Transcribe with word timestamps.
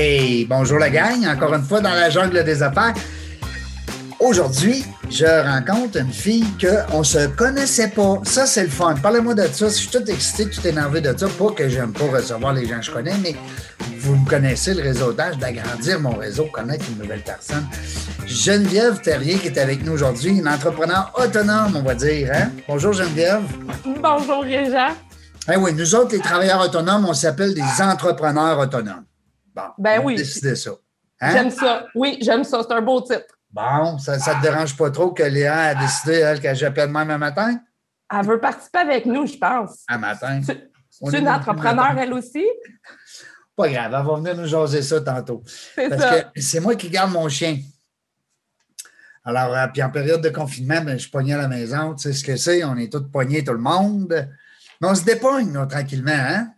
Hey, 0.00 0.44
bonjour 0.44 0.78
la 0.78 0.90
gang, 0.90 1.26
encore 1.26 1.52
une 1.54 1.64
fois 1.64 1.80
dans 1.80 1.92
la 1.92 2.08
jungle 2.08 2.44
des 2.44 2.62
affaires. 2.62 2.94
Aujourd'hui, 4.20 4.84
je 5.10 5.26
rencontre 5.26 5.98
une 5.98 6.12
fille 6.12 6.46
qu'on 6.60 7.00
ne 7.00 7.04
se 7.04 7.26
connaissait 7.26 7.88
pas. 7.88 8.20
Ça, 8.22 8.46
c'est 8.46 8.62
le 8.62 8.68
fun. 8.68 8.94
Parlez-moi 9.02 9.34
de 9.34 9.42
ça. 9.48 9.66
Je 9.66 9.72
suis 9.72 9.88
tout 9.88 10.08
excité, 10.08 10.48
tout 10.48 10.64
énervé 10.64 11.00
de 11.00 11.18
ça. 11.18 11.26
Pas 11.26 11.50
que 11.50 11.68
j'aime 11.68 11.92
pas 11.92 12.04
recevoir 12.16 12.52
les 12.52 12.68
gens 12.68 12.78
que 12.78 12.84
je 12.84 12.92
connais, 12.92 13.16
mais 13.20 13.34
vous 13.96 14.14
me 14.14 14.24
connaissez 14.24 14.72
le 14.72 14.84
réseautage, 14.84 15.36
d'agrandir 15.38 15.98
mon 15.98 16.14
réseau, 16.14 16.44
connaître 16.44 16.84
une 16.92 17.02
nouvelle 17.02 17.22
personne. 17.22 17.66
Geneviève 18.24 19.00
Terrier 19.00 19.34
qui 19.38 19.48
est 19.48 19.58
avec 19.58 19.84
nous 19.84 19.94
aujourd'hui, 19.94 20.38
une 20.38 20.46
entrepreneur 20.46 21.12
autonome, 21.16 21.74
on 21.74 21.82
va 21.82 21.96
dire. 21.96 22.30
Hein? 22.32 22.52
Bonjour 22.68 22.92
Geneviève. 22.92 23.42
Bonjour 23.84 24.44
Réjean. 24.44 24.94
Eh 25.52 25.56
oui, 25.56 25.72
nous 25.74 25.92
autres, 25.96 26.12
les 26.12 26.20
travailleurs 26.20 26.60
autonomes, 26.60 27.04
on 27.04 27.14
s'appelle 27.14 27.52
des 27.52 27.82
entrepreneurs 27.82 28.60
autonomes. 28.60 29.07
Bon, 29.58 29.72
ben 29.78 30.00
on 30.00 30.06
oui. 30.06 30.14
décidé 30.16 30.54
ça. 30.54 30.70
Hein? 31.20 31.30
J'aime 31.32 31.50
ça. 31.50 31.86
Oui, 31.94 32.18
j'aime 32.20 32.44
ça. 32.44 32.62
C'est 32.62 32.72
un 32.72 32.80
beau 32.80 33.00
titre. 33.00 33.34
Bon, 33.50 33.98
ça 33.98 34.16
ne 34.16 34.22
te 34.22 34.42
dérange 34.42 34.76
pas 34.76 34.90
trop 34.90 35.10
que 35.12 35.22
Léa 35.22 35.58
a 35.58 35.74
décidé, 35.74 36.14
elle, 36.14 36.40
que 36.40 36.54
j'appelle 36.54 36.90
même 36.90 37.10
un 37.10 37.18
matin? 37.18 37.58
Elle 38.12 38.26
veut 38.26 38.40
participer 38.40 38.78
avec 38.78 39.06
nous, 39.06 39.26
je 39.26 39.36
pense. 39.36 39.84
Un 39.88 39.98
matin? 39.98 40.40
Tu 40.46 40.52
es 41.14 41.18
une 41.18 41.28
entrepreneur, 41.28 41.96
elle 41.98 42.12
aussi? 42.12 42.46
Pas 43.56 43.68
grave, 43.68 43.92
elle 43.92 44.06
va 44.06 44.16
venir 44.16 44.36
nous 44.36 44.46
jaser 44.46 44.82
ça 44.82 45.00
tantôt. 45.00 45.42
C'est 45.74 45.88
Parce 45.88 46.02
ça. 46.02 46.22
que 46.22 46.40
c'est 46.40 46.60
moi 46.60 46.76
qui 46.76 46.90
garde 46.90 47.10
mon 47.10 47.28
chien. 47.28 47.58
Alors, 49.24 49.54
euh, 49.54 49.66
puis 49.66 49.82
en 49.82 49.90
période 49.90 50.22
de 50.22 50.28
confinement, 50.30 50.80
ben, 50.80 50.92
je 50.92 51.02
suis 51.02 51.10
pogné 51.10 51.34
à 51.34 51.38
la 51.38 51.48
maison. 51.48 51.94
Tu 51.94 52.04
sais 52.04 52.12
ce 52.12 52.24
que 52.24 52.36
c'est? 52.36 52.64
On 52.64 52.76
est 52.76 52.90
tous 52.90 53.10
pognés, 53.10 53.42
tout 53.44 53.52
le 53.52 53.58
monde. 53.58 54.28
Mais 54.80 54.88
on 54.88 54.94
se 54.94 55.04
dépogne, 55.04 55.52
tranquillement, 55.68 56.12
hein? 56.12 56.52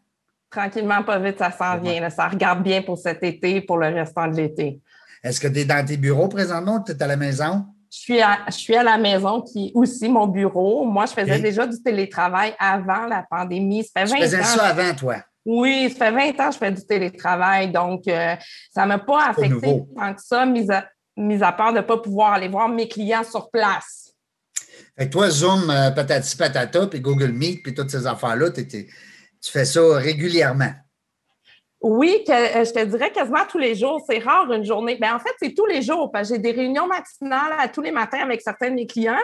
Tranquillement, 0.50 1.02
pas 1.04 1.18
vite, 1.18 1.38
ça 1.38 1.50
s'en 1.50 1.78
vient. 1.78 2.00
là. 2.00 2.10
Ça 2.10 2.26
regarde 2.28 2.62
bien 2.62 2.82
pour 2.82 2.98
cet 2.98 3.22
été, 3.22 3.60
pour 3.60 3.78
le 3.78 3.88
restant 3.88 4.26
de 4.26 4.34
l'été. 4.36 4.80
Est-ce 5.22 5.38
que 5.40 5.48
tu 5.48 5.60
es 5.60 5.64
dans 5.64 5.84
tes 5.86 5.96
bureaux 5.96 6.28
présentement 6.28 6.76
ou 6.76 6.84
tu 6.84 6.92
es 6.92 7.02
à 7.02 7.06
la 7.06 7.16
maison? 7.16 7.66
Je 7.92 7.98
suis, 7.98 8.20
à, 8.22 8.38
je 8.46 8.52
suis 8.52 8.76
à 8.76 8.82
la 8.82 8.98
maison, 8.98 9.42
qui 9.42 9.66
est 9.68 9.72
aussi 9.74 10.08
mon 10.08 10.26
bureau. 10.28 10.84
Moi, 10.84 11.06
je 11.06 11.12
faisais 11.12 11.38
déjà 11.40 11.66
du 11.66 11.80
télétravail 11.82 12.54
avant 12.58 13.06
la 13.06 13.24
pandémie. 13.28 13.84
Ça 13.84 14.06
fait 14.06 14.06
Tu 14.06 14.12
20 14.12 14.20
faisais 14.20 14.40
ans. 14.40 14.44
ça 14.44 14.66
avant, 14.66 14.94
toi? 14.94 15.16
Oui, 15.44 15.90
ça 15.96 16.06
fait 16.06 16.32
20 16.32 16.40
ans 16.44 16.48
que 16.48 16.54
je 16.54 16.58
fais 16.58 16.70
du 16.72 16.84
télétravail, 16.86 17.72
donc 17.72 18.06
euh, 18.06 18.36
ça 18.72 18.82
ne 18.82 18.88
m'a 18.88 18.98
pas 18.98 19.30
affecté 19.30 19.82
tant 19.96 20.14
que 20.14 20.20
ça, 20.22 20.46
mis 20.46 20.70
à, 20.70 20.86
mis 21.16 21.42
à 21.42 21.50
part 21.52 21.72
de 21.72 21.78
ne 21.78 21.82
pas 21.82 21.96
pouvoir 21.98 22.34
aller 22.34 22.48
voir 22.48 22.68
mes 22.68 22.86
clients 22.88 23.24
sur 23.24 23.50
place. 23.50 24.12
Fait 24.98 25.06
que 25.06 25.10
toi, 25.12 25.30
Zoom, 25.30 25.70
euh, 25.70 25.90
patati 25.90 26.36
patata, 26.36 26.86
puis 26.86 27.00
Google 27.00 27.32
Meet, 27.32 27.62
puis 27.62 27.74
toutes 27.74 27.90
ces 27.90 28.06
affaires-là, 28.06 28.50
t'es- 28.50 28.66
t'es- 28.66 28.86
tu 29.40 29.50
fais 29.50 29.64
ça 29.64 29.80
régulièrement? 29.96 30.72
Oui, 31.82 32.24
que, 32.26 32.32
euh, 32.32 32.64
je 32.64 32.72
te 32.72 32.84
dirais 32.84 33.10
quasiment 33.10 33.46
tous 33.48 33.56
les 33.56 33.74
jours. 33.74 34.04
C'est 34.06 34.18
rare 34.18 34.52
une 34.52 34.64
journée. 34.64 34.98
Ben, 35.00 35.14
en 35.14 35.18
fait, 35.18 35.32
c'est 35.40 35.54
tous 35.54 35.64
les 35.64 35.80
jours. 35.80 36.12
parce 36.12 36.28
que 36.28 36.34
J'ai 36.34 36.40
des 36.40 36.52
réunions 36.52 36.86
matinales 36.86 37.54
à 37.58 37.68
tous 37.68 37.80
les 37.80 37.90
matins 37.90 38.20
avec 38.22 38.42
certains 38.42 38.68
de 38.68 38.74
mes 38.74 38.86
clients. 38.86 39.16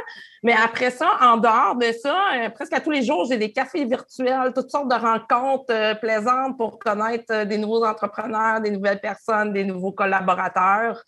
Mais 0.42 0.54
après 0.54 0.90
ça, 0.90 1.18
en 1.20 1.36
dehors 1.36 1.76
de 1.76 1.92
ça, 1.92 2.16
euh, 2.34 2.48
presque 2.48 2.72
à 2.72 2.80
tous 2.80 2.92
les 2.92 3.02
jours, 3.02 3.26
j'ai 3.28 3.36
des 3.36 3.52
cafés 3.52 3.84
virtuels, 3.84 4.52
toutes 4.54 4.70
sortes 4.70 4.88
de 4.88 4.94
rencontres 4.94 5.66
euh, 5.70 5.94
plaisantes 5.96 6.56
pour 6.56 6.78
connaître 6.78 7.26
euh, 7.30 7.44
des 7.44 7.58
nouveaux 7.58 7.84
entrepreneurs, 7.84 8.62
des 8.62 8.70
nouvelles 8.70 9.00
personnes, 9.00 9.52
des 9.52 9.64
nouveaux 9.64 9.92
collaborateurs. 9.92 11.02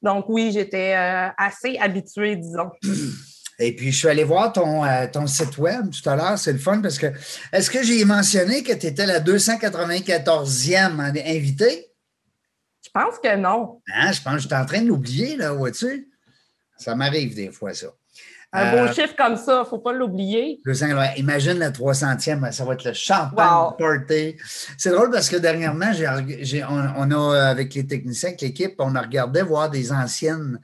Donc 0.00 0.26
oui, 0.28 0.50
j'étais 0.52 0.94
assez 1.36 1.78
habituée, 1.78 2.36
disons. 2.36 2.70
Et 3.58 3.74
puis, 3.74 3.90
je 3.90 3.98
suis 3.98 4.08
allé 4.08 4.22
voir 4.24 4.52
ton, 4.52 4.84
euh, 4.84 5.06
ton 5.10 5.26
site 5.26 5.56
web 5.58 5.90
tout 5.90 6.08
à 6.10 6.16
l'heure. 6.16 6.38
C'est 6.38 6.52
le 6.52 6.58
fun 6.58 6.80
parce 6.82 6.98
que, 6.98 7.06
est-ce 7.52 7.70
que 7.70 7.82
j'ai 7.82 8.04
mentionné 8.04 8.62
que 8.62 8.72
tu 8.74 8.86
étais 8.86 9.06
la 9.06 9.20
294e 9.20 11.00
invitée? 11.26 11.86
Je 12.84 12.90
pense 12.92 13.18
que 13.22 13.36
non. 13.36 13.80
Hein, 13.94 14.12
je 14.12 14.20
pense 14.22 14.34
que 14.34 14.40
j'étais 14.40 14.54
en 14.56 14.66
train 14.66 14.82
de 14.82 14.88
l'oublier, 14.88 15.36
là, 15.36 15.52
vois-tu? 15.52 16.08
Ça 16.76 16.94
m'arrive 16.94 17.34
des 17.34 17.50
fois, 17.50 17.72
ça. 17.74 17.86
Un 18.52 18.74
Euh, 18.74 18.86
beau 18.86 18.92
chiffre 18.92 19.14
comme 19.16 19.36
ça, 19.36 19.56
il 19.56 19.58
ne 19.60 19.64
faut 19.64 19.78
pas 19.78 19.92
l'oublier. 19.92 20.60
200, 20.64 20.92
ouais, 20.96 21.14
imagine 21.16 21.58
la 21.58 21.70
300e, 21.70 22.52
ça 22.52 22.64
va 22.64 22.74
être 22.74 22.84
le 22.84 22.92
champagne 22.92 23.48
Wow. 23.48 23.72
party. 23.72 24.36
C'est 24.78 24.90
drôle 24.90 25.10
parce 25.10 25.28
que 25.28 25.36
dernièrement, 25.36 25.90
on, 25.96 26.92
on 26.96 27.10
a, 27.10 27.34
euh, 27.34 27.50
avec 27.50 27.74
les 27.74 27.86
techniciens, 27.86 28.28
avec 28.30 28.40
l'équipe, 28.42 28.74
on 28.78 28.94
a 28.94 29.02
regardé 29.02 29.42
voir 29.42 29.68
des 29.68 29.90
anciennes 29.92 30.60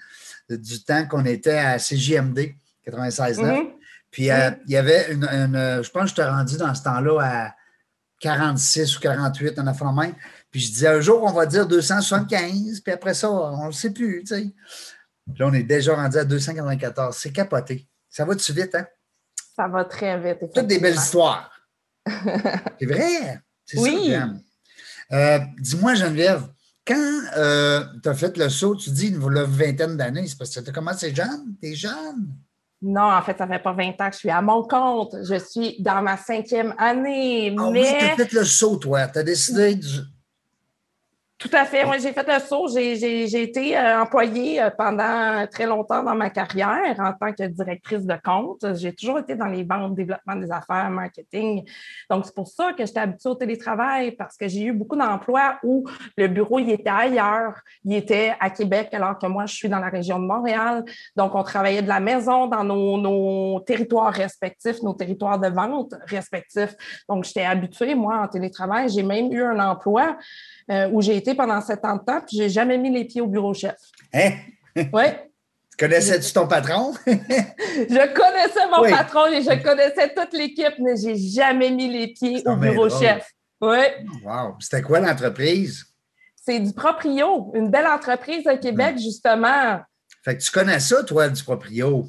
euh, 0.51 0.57
du 0.57 0.83
temps 0.85 1.07
qu'on 1.07 1.25
était 1.25 1.59
à 1.59 1.79
CJMD 1.79 2.55
96.9. 2.87 3.43
Mhm. 3.43 3.71
Puis 4.11 4.31
euh, 4.31 4.51
il 4.67 4.73
y 4.73 4.77
avait 4.77 5.11
une, 5.13 5.25
une, 5.25 5.57
euh, 5.57 5.83
je 5.83 5.91
pense 5.91 6.05
que 6.05 6.11
je 6.11 6.15
t'ai 6.17 6.25
rendu 6.25 6.57
dans 6.59 6.75
ce 6.75 6.83
temps-là 6.83 7.19
à 7.21 7.55
46 8.21 8.99
ou 8.99 9.01
48, 9.01 9.59
en 9.59 9.67
affaire 9.67 9.93
même. 9.93 10.15
Puis 10.51 10.61
je 10.61 10.71
disais, 10.71 10.89
un 10.89 11.01
jour, 11.01 11.23
on 11.23 11.33
va 11.33 11.47
dire 11.47 11.67
275, 11.67 12.81
puis 12.81 12.93
après 12.93 13.15
ça, 13.15 13.31
on 13.31 13.67
ne 13.69 13.73
sait 13.73 13.91
plus, 13.91 14.21
tu 14.21 14.35
sais. 14.35 14.55
Là, 15.39 15.47
on 15.47 15.53
est 15.55 15.63
déjà 15.63 15.95
rendu 15.95 16.19
à 16.19 16.25
294. 16.25 17.17
C'est 17.17 17.33
capoté. 17.33 17.89
Ça 18.11 18.25
va-tu 18.25 18.53
vite, 18.53 18.75
hein? 18.75 18.87
Ça 19.57 19.67
va 19.67 19.85
très 19.85 20.19
vite. 20.21 20.53
Toutes 20.55 20.67
des 20.67 20.79
belles 20.79 20.95
histoires. 20.95 21.51
C'est 22.07 22.87
vrai. 22.87 23.41
C'est 23.65 23.77
ça 23.77 23.83
Oui. 23.83 24.15
Euh, 25.13 25.39
Dis-moi, 25.59 25.95
Geneviève, 25.95 26.49
quand 26.87 27.21
tu 28.03 28.09
as 28.09 28.15
fait 28.15 28.37
le 28.37 28.49
saut, 28.51 28.77
tu 28.77 28.91
dis 28.91 29.07
a 29.07 29.09
une 29.11 29.45
vingtaine 29.45 29.97
d'années, 29.97 30.27
c'est 30.27 30.37
parce 30.37 30.55
que 30.55 30.61
tu 30.61 30.69
as 30.69 30.73
commencé 30.73 31.15
jeune? 31.15 31.57
T'es 31.61 31.75
jeune? 31.75 32.35
Non, 32.83 33.13
en 33.13 33.23
fait, 33.23 33.39
ça 33.39 33.47
fait 33.47 33.61
pas 33.61 33.73
20 33.73 34.01
ans 34.01 34.09
que 34.09 34.15
je 34.15 34.19
suis 34.19 34.31
à 34.31 34.43
mon 34.43 34.65
compte. 34.65 35.15
Je 35.23 35.39
suis 35.39 35.81
dans 35.81 36.03
ma 36.03 36.17
cinquième 36.17 36.75
année, 36.79 37.55
Ah 37.57 37.69
oui, 37.69 37.81
mais 37.81 37.89
as 37.89 38.17
fait 38.17 38.33
le 38.33 38.45
saut, 38.45 38.77
toi. 38.77 39.07
Tu 39.07 39.21
as 39.21 39.23
décidé 39.23 39.77
du. 39.77 39.89
Tout 41.43 41.57
à 41.57 41.65
fait. 41.65 41.85
Moi, 41.85 41.99
j'ai 41.99 42.13
fait 42.13 42.27
le 42.27 42.39
saut. 42.39 42.69
J'ai, 42.69 43.43
été 43.43 43.77
euh, 43.77 44.03
employée 44.03 44.63
euh, 44.63 44.71
pendant 44.71 45.45
très 45.51 45.67
longtemps 45.67 46.03
dans 46.03 46.15
ma 46.15 46.31
carrière 46.31 46.95
en 47.01 47.13
tant 47.13 47.33
que 47.33 47.49
directrice 47.49 48.07
de 48.07 48.15
compte. 48.23 48.65
J'ai 48.77 48.95
toujours 48.95 49.19
été 49.19 49.35
dans 49.35 49.47
les 49.47 49.65
ventes, 49.65 49.97
développement 49.97 50.37
des 50.37 50.53
affaires, 50.53 50.89
marketing. 50.91 51.65
Donc, 52.09 52.27
c'est 52.27 52.35
pour 52.35 52.47
ça 52.47 52.73
que 52.73 52.87
j'étais 52.87 53.01
habituée 53.01 53.31
au 53.31 53.35
télétravail 53.35 54.13
parce 54.13 54.37
que 54.37 54.47
j'ai 54.47 54.63
eu 54.67 54.73
beaucoup 54.73 54.95
d'emplois 54.95 55.59
où 55.65 55.85
le 56.17 56.29
bureau, 56.29 56.61
il 56.61 56.71
était 56.71 56.91
ailleurs. 56.91 57.55
Il 57.85 57.95
était 57.95 58.35
à 58.39 58.49
Québec 58.51 58.91
alors 58.93 59.19
que 59.19 59.27
moi, 59.27 59.47
je 59.47 59.55
suis 59.55 59.69
dans 59.69 59.81
la 59.81 59.89
région 59.89 60.21
de 60.21 60.27
Montréal. 60.27 60.85
Donc, 61.17 61.35
on 61.35 61.43
travaillait 61.43 61.83
de 61.83 61.89
la 61.89 62.01
maison 62.01 62.47
dans 62.47 62.63
nos, 62.63 62.99
nos 62.99 63.61
territoires 63.61 64.13
respectifs, 64.13 64.81
nos 64.83 64.95
territoires 64.95 65.41
de 65.41 65.49
vente 65.49 65.95
respectifs. 66.07 66.77
Donc, 67.09 67.25
j'étais 67.25 67.45
habituée, 67.45 67.97
moi, 67.97 68.21
en 68.23 68.29
télétravail. 68.29 68.89
J'ai 68.91 69.03
même 69.03 69.33
eu 69.33 69.43
un 69.43 69.59
emploi 69.59 70.17
euh, 70.71 70.89
où 70.93 71.03
j'ai 71.03 71.17
été 71.17 71.32
pendant 71.35 71.61
sept 71.61 71.85
ans 71.85 71.97
de 71.97 72.03
temps, 72.05 72.21
puis 72.27 72.37
j'ai 72.37 72.49
jamais 72.49 72.79
mis 72.79 72.91
les 72.91 73.05
pieds 73.05 73.21
au 73.21 73.27
bureau 73.27 73.55
chef. 73.55 73.77
Hein? 74.15 74.33
Oui, 74.77 75.05
Tu 75.71 75.77
connaissais-tu 75.79 76.33
ton 76.33 76.47
patron? 76.49 76.93
je 77.07 78.15
connaissais 78.15 78.67
mon 78.71 78.83
Oui. 78.83 78.91
patron 78.91 79.27
et 79.27 79.43
je 79.43 79.63
connaissais 79.63 80.13
toute 80.15 80.33
l'équipe, 80.33 80.75
mais 80.79 80.97
j'ai 80.97 81.17
jamais 81.17 81.71
mis 81.71 81.89
les 81.93 82.09
pieds 82.09 82.43
au 82.47 82.57
bureau 82.57 82.89
chef. 82.89 83.27
Oui, 83.61 83.79
wow. 84.25 84.57
C'était 84.61 84.83
quoi 84.83 85.01
l'entreprise? 85.01 85.85
c'est 86.45 86.59
du 86.59 86.73
Proprio, 86.73 87.53
une 87.55 87.71
belle 87.71 87.87
entreprise 87.87 88.45
à 88.49 88.57
Québec, 88.57 88.99
justement. 88.99 89.79
Fait 90.25 90.37
que 90.37 90.43
tu 90.43 90.51
connais 90.51 90.81
ça, 90.81 91.05
toi, 91.05 91.29
du 91.29 91.41
proprio? 91.45 92.05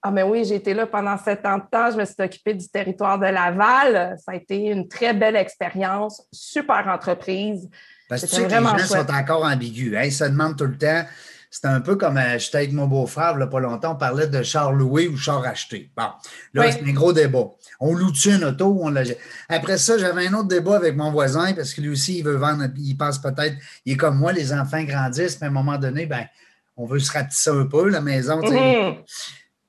Ah, 0.00 0.10
mais 0.10 0.22
oui, 0.22 0.44
j'ai 0.44 0.54
été 0.54 0.72
là 0.72 0.86
pendant 0.86 1.16
sept 1.18 1.44
ans 1.44 1.58
de 1.58 1.64
temps. 1.70 1.90
Je 1.90 1.96
me 1.98 2.04
suis 2.06 2.14
occupée 2.18 2.54
du 2.54 2.66
territoire 2.68 3.18
de 3.18 3.26
Laval. 3.26 4.16
Ça 4.24 4.32
a 4.32 4.34
été 4.36 4.56
une 4.68 4.88
très 4.88 5.12
belle 5.12 5.36
expérience, 5.36 6.26
super 6.32 6.88
entreprise. 6.88 7.68
Parce 8.12 8.22
que 8.22 8.26
tu 8.26 8.36
sais 8.36 8.42
que 8.42 8.48
les 8.48 8.54
gens 8.62 8.76
chouette. 8.76 9.08
sont 9.08 9.14
encore 9.14 9.44
ambigus. 9.44 9.96
Hein? 9.96 10.02
Ils 10.04 10.12
se 10.12 10.24
demandent 10.24 10.58
tout 10.58 10.66
le 10.66 10.76
temps. 10.76 11.04
C'est 11.50 11.66
un 11.66 11.80
peu 11.80 11.96
comme 11.96 12.18
euh, 12.18 12.38
j'étais 12.38 12.58
avec 12.58 12.72
mon 12.72 12.86
beau-frère, 12.86 13.32
il 13.32 13.36
n'y 13.38 13.42
a 13.42 13.46
pas 13.46 13.60
longtemps, 13.60 13.92
on 13.92 13.96
parlait 13.96 14.26
de 14.26 14.42
char 14.42 14.72
loué 14.72 15.08
ou 15.08 15.16
char 15.18 15.44
acheté. 15.44 15.90
Bon, 15.96 16.08
là, 16.54 16.62
Oui. 16.62 16.66
c'est 16.72 16.82
un 16.82 16.92
gros 16.92 17.12
débat. 17.12 17.44
On 17.80 17.94
loue-tu 17.94 18.30
une 18.34 18.44
auto 18.44 18.66
ou 18.66 18.86
on 18.86 18.90
l'a. 18.90 19.02
Après 19.50 19.76
ça, 19.76 19.96
j'avais 19.98 20.26
un 20.28 20.32
autre 20.34 20.48
débat 20.48 20.76
avec 20.76 20.96
mon 20.96 21.10
voisin 21.10 21.52
parce 21.54 21.72
que 21.74 21.80
lui 21.82 21.90
aussi, 21.90 22.18
il 22.18 22.24
veut 22.24 22.36
vendre, 22.36 22.64
il 22.76 22.96
pense 22.96 23.18
peut-être, 23.18 23.54
il 23.86 23.94
est 23.94 23.96
comme 23.96 24.18
moi, 24.18 24.32
les 24.32 24.52
enfants 24.52 24.82
grandissent, 24.82 25.40
mais 25.40 25.46
à 25.46 25.50
un 25.50 25.52
moment 25.52 25.76
donné, 25.78 26.06
ben, 26.06 26.26
on 26.76 26.86
veut 26.86 26.98
se 26.98 27.12
rapetisser 27.12 27.50
un 27.50 27.66
peu, 27.66 27.88
la 27.88 28.00
maison. 28.00 28.38
Mhm. 28.42 28.96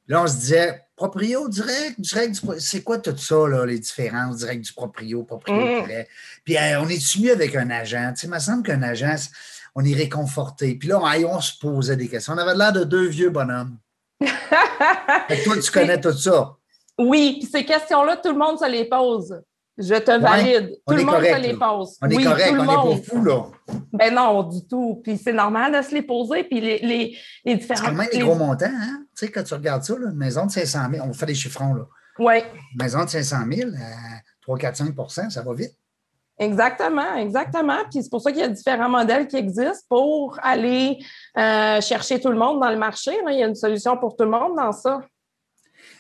Là, 0.08 0.22
on 0.22 0.28
se 0.28 0.36
disait, 0.36 0.83
proprio, 0.96 1.48
direct, 1.50 2.00
direct, 2.00 2.46
du 2.46 2.60
c'est 2.60 2.84
quoi 2.84 2.98
tout 3.00 3.18
ça, 3.18 3.48
là, 3.48 3.66
les 3.66 3.80
différences, 3.80 4.38
direct 4.38 4.64
du 4.66 4.74
proprio, 4.74 5.24
proprio, 5.24 5.56
Mm. 5.56 5.86
direct? 5.86 6.10
Puis, 6.44 6.58
euh, 6.58 6.82
on 6.82 6.88
est-tu 6.88 7.22
mieux 7.22 7.32
avec 7.32 7.56
un 7.56 7.70
agent? 7.70 8.14
Tu 8.14 8.22
sais, 8.22 8.28
il 8.28 8.30
me 8.34 8.40
semble 8.40 8.64
qu'un 8.64 8.82
agent, 8.84 9.30
on 9.76 9.84
est 9.84 9.96
réconforté. 9.96 10.76
Puis 10.76 10.88
là, 10.90 11.00
on, 11.00 11.26
on 11.36 11.42
se 11.42 11.58
posait 11.60 11.96
des 11.96 12.08
questions. 12.08 12.34
On 12.34 12.38
avait 12.38 12.56
l'air 12.56 12.74
de 12.74 12.84
deux 12.84 13.08
vieux 13.08 13.30
bonhommes. 13.30 13.78
Fait 14.22 15.38
que 15.40 15.44
toi, 15.44 15.58
tu 15.60 15.72
connais 15.72 16.00
tout 16.00 16.14
ça. 16.14 16.56
Oui, 17.00 17.38
puis 17.40 17.50
ces 17.50 17.66
questions-là, 17.66 18.18
tout 18.18 18.32
le 18.32 18.38
monde 18.38 18.60
se 18.60 18.70
les 18.70 18.86
pose. 18.86 19.42
Je 19.78 19.96
te 19.96 20.12
valide. 20.20 20.76
tout 20.88 20.94
le 20.94 21.02
est 21.02 21.04
monde 21.04 21.16
correct, 21.16 21.36
se 21.36 21.42
les 21.42 21.54
pose. 21.58 21.98
On 22.02 22.10
est 22.10 22.16
oui, 22.18 22.24
correct, 22.24 22.48
tout 22.50 22.54
le 22.56 22.62
on 22.62 22.64
monde. 22.66 22.98
pas 23.02 23.04
fou, 23.10 23.24
là. 23.24 23.44
Ben 23.92 24.14
non, 24.14 24.44
du 24.44 24.68
tout. 24.68 25.02
Puis 25.04 25.18
c'est 25.18 25.34
normal 25.34 25.72
de 25.76 25.82
se 25.82 25.94
les 25.96 26.04
poser. 26.04 26.44
Puis 26.44 26.62
les, 26.62 26.78
les, 26.80 27.18
les 27.44 27.54
C'est 27.54 27.56
différents. 27.58 27.86
quand 27.88 27.94
même 27.94 28.08
des 28.12 28.20
gros 28.20 28.36
montants, 28.36 28.66
hein? 28.68 29.00
Tu 29.18 29.26
sais, 29.26 29.32
quand 29.32 29.44
tu 29.44 29.54
regardes 29.54 29.84
ça, 29.84 29.94
là, 29.98 30.10
une 30.12 30.18
maison 30.18 30.46
de 30.46 30.52
500 30.52 30.80
000, 30.94 31.08
on 31.08 31.14
fait 31.14 31.26
des 31.26 31.36
chiffrons, 31.36 31.74
là. 31.74 31.84
Oui, 32.20 32.36
Une 32.74 32.84
maison 32.84 33.04
de 33.04 33.10
500 33.10 33.38
000, 33.52 33.70
à 33.72 34.20
3, 34.44 34.58
4, 34.60 34.84
5% 34.84 35.30
ça 35.32 35.42
va 35.42 35.54
vite. 35.56 35.72
Exactement, 36.38 37.16
exactement. 37.16 37.78
Puis 37.92 38.04
c'est 38.04 38.10
pour 38.10 38.22
ça 38.22 38.32
qu'il 38.32 38.42
y 38.42 38.44
a 38.44 38.48
différents 38.50 38.90
modèles 38.90 39.28
qui 39.28 39.38
existent 39.38 39.86
pour 39.90 40.38
aller 40.42 40.98
euh, 41.38 41.80
chercher 41.82 42.20
tout 42.20 42.30
le 42.30 42.38
monde 42.38 42.60
dans 42.60 42.70
le 42.70 42.78
marché. 42.78 43.12
Il 43.30 43.40
y 43.40 43.44
a 43.44 43.48
une 43.48 43.56
solution 43.56 43.98
pour 43.98 44.16
tout 44.16 44.24
le 44.24 44.32
monde 44.32 44.56
dans 44.56 44.72
ça. 44.72 45.00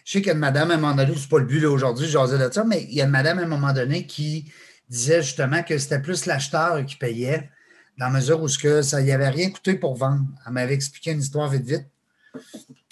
Je 0.05 0.11
sais 0.11 0.19
qu'il 0.19 0.27
y 0.27 0.31
a 0.31 0.33
une 0.33 0.39
madame 0.39 0.71
à 0.71 0.73
un 0.73 0.77
moment 0.77 0.95
donné, 0.95 1.13
c'est 1.15 1.29
pas 1.29 1.39
le 1.39 1.45
but 1.45 1.65
aujourd'hui, 1.65 2.07
j'osais 2.07 2.37
de 2.37 2.51
ça, 2.51 2.63
mais 2.63 2.83
il 2.83 2.93
y 2.93 3.01
a 3.01 3.05
une 3.05 3.11
madame 3.11 3.39
à 3.39 3.43
un 3.43 3.47
moment 3.47 3.71
donné 3.71 4.05
qui 4.05 4.51
disait 4.89 5.21
justement 5.21 5.63
que 5.63 5.77
c'était 5.77 6.01
plus 6.01 6.25
l'acheteur 6.25 6.85
qui 6.85 6.95
payait, 6.95 7.49
dans 7.97 8.07
la 8.07 8.11
mesure 8.11 8.41
où 8.41 8.47
ce 8.47 8.57
que 8.57 8.81
ça 8.81 9.01
n'y 9.01 9.11
avait 9.11 9.29
rien 9.29 9.49
coûté 9.49 9.75
pour 9.75 9.95
vendre. 9.95 10.25
Elle 10.45 10.53
m'avait 10.53 10.73
expliqué 10.73 11.11
une 11.11 11.19
histoire 11.19 11.49
vite 11.49 11.65
vite. 11.65 11.85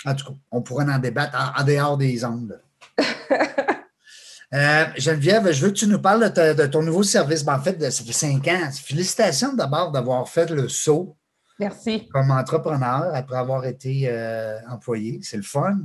En 0.05 0.15
tout 0.15 0.25
cas, 0.25 0.33
on 0.51 0.61
pourrait 0.61 0.85
en 0.85 0.99
débattre 0.99 1.53
en, 1.57 1.63
dehors 1.63 1.97
des 1.97 2.23
ondes. 2.25 2.61
Euh, 4.53 4.83
Geneviève, 4.97 5.49
je 5.53 5.61
veux 5.63 5.71
que 5.71 5.77
tu 5.77 5.87
nous 5.87 6.01
parles 6.01 6.29
de, 6.33 6.65
ton 6.65 6.83
nouveau 6.83 7.03
service. 7.03 7.45
Ben, 7.45 7.55
en 7.55 7.61
fait, 7.61 7.89
ça 7.89 8.03
fait 8.03 8.11
cinq 8.11 8.45
ans. 8.49 8.69
Félicitations 8.69 9.53
d'abord 9.53 9.93
d'avoir 9.93 10.27
fait 10.27 10.49
le 10.49 10.67
saut. 10.67 11.15
Merci. 11.57 12.09
Comme 12.09 12.31
entrepreneur 12.31 13.15
après 13.15 13.37
avoir 13.37 13.63
été 13.63 14.09
euh, 14.09 14.59
employé. 14.67 15.21
C'est 15.23 15.37
le 15.37 15.43
fun. 15.43 15.77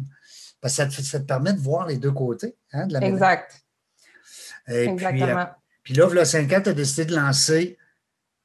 Parce 0.60 0.76
que 0.76 0.90
ça 1.02 1.20
te, 1.20 1.24
permet 1.24 1.52
de 1.52 1.60
voir 1.60 1.86
les 1.86 1.98
deux 1.98 2.12
côtés 2.12 2.56
hein, 2.72 2.86
de 2.86 2.94
la 2.94 3.06
Exact. 3.06 3.64
Et 4.68 4.84
Exactement. 4.84 5.26
Puis, 5.26 5.28
euh, 5.28 5.44
puis 5.82 5.94
là, 5.94 6.08
il 6.10 6.16
y 6.16 6.18
a 6.18 6.24
cinq 6.24 6.52
ans, 6.52 6.60
tu 6.62 6.70
as 6.70 6.72
décidé 6.72 7.04
de 7.04 7.14
lancer 7.14 7.78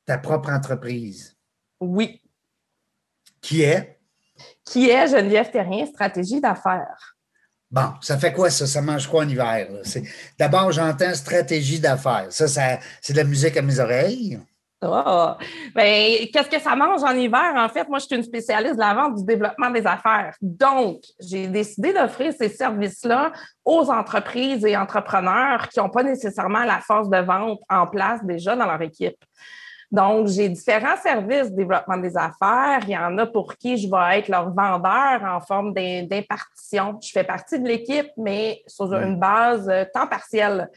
ta 0.05 0.17
propre 0.17 0.49
entreprise. 0.49 1.35
Oui. 1.79 2.21
Qui 3.41 3.63
est? 3.63 3.99
Qui 4.65 4.89
est 4.89 5.07
Geneviève 5.07 5.49
Terrien, 5.49 5.85
stratégie 5.85 6.39
d'affaires. 6.39 7.17
Bon, 7.71 7.93
ça 8.01 8.17
fait 8.17 8.33
quoi 8.33 8.49
ça? 8.49 8.67
Ça 8.67 8.81
mange 8.81 9.07
quoi 9.07 9.23
en 9.23 9.29
hiver? 9.29 9.67
D'abord, 10.37 10.71
j'entends 10.71 11.13
stratégie 11.15 11.79
d'affaires. 11.79 12.27
Ça, 12.29 12.47
ça 12.47 12.79
c'est 12.99 13.13
de 13.13 13.17
la 13.17 13.23
musique 13.23 13.55
à 13.55 13.61
mes 13.61 13.79
oreilles. 13.79 14.39
Oh, 14.83 15.33
ben, 15.75 16.27
qu'est-ce 16.33 16.49
que 16.49 16.59
ça 16.59 16.75
mange 16.75 17.03
en 17.03 17.11
hiver? 17.11 17.53
En 17.55 17.69
fait, 17.69 17.87
moi, 17.87 17.99
je 17.99 18.05
suis 18.05 18.15
une 18.15 18.23
spécialiste 18.23 18.75
de 18.75 18.79
la 18.79 18.95
vente 18.95 19.15
du 19.15 19.23
développement 19.23 19.69
des 19.69 19.85
affaires. 19.85 20.35
Donc, 20.41 21.01
j'ai 21.19 21.45
décidé 21.47 21.93
d'offrir 21.93 22.33
ces 22.33 22.49
services-là 22.49 23.31
aux 23.63 23.91
entreprises 23.91 24.65
et 24.65 24.75
entrepreneurs 24.75 25.69
qui 25.69 25.79
n'ont 25.79 25.89
pas 25.89 26.01
nécessairement 26.01 26.63
la 26.63 26.79
force 26.79 27.09
de 27.09 27.19
vente 27.19 27.59
en 27.69 27.85
place 27.85 28.23
déjà 28.23 28.55
dans 28.55 28.65
leur 28.65 28.81
équipe. 28.81 29.17
Donc, 29.91 30.27
j'ai 30.29 30.49
différents 30.49 30.97
services 30.97 31.51
de 31.51 31.57
développement 31.57 31.97
des 31.97 32.17
affaires. 32.17 32.79
Il 32.83 32.91
y 32.91 32.97
en 32.97 33.15
a 33.19 33.27
pour 33.27 33.57
qui 33.57 33.77
je 33.77 33.87
vais 33.87 34.19
être 34.19 34.29
leur 34.29 34.49
vendeur 34.51 35.21
en 35.23 35.41
forme 35.41 35.73
d'impartition. 35.73 36.97
Je 37.03 37.11
fais 37.11 37.25
partie 37.25 37.59
de 37.59 37.67
l'équipe, 37.67 38.09
mais 38.17 38.63
sur 38.65 38.91
une 38.93 39.19
base 39.19 39.69
euh, 39.69 39.83
temps 39.93 40.07
partiel 40.07 40.69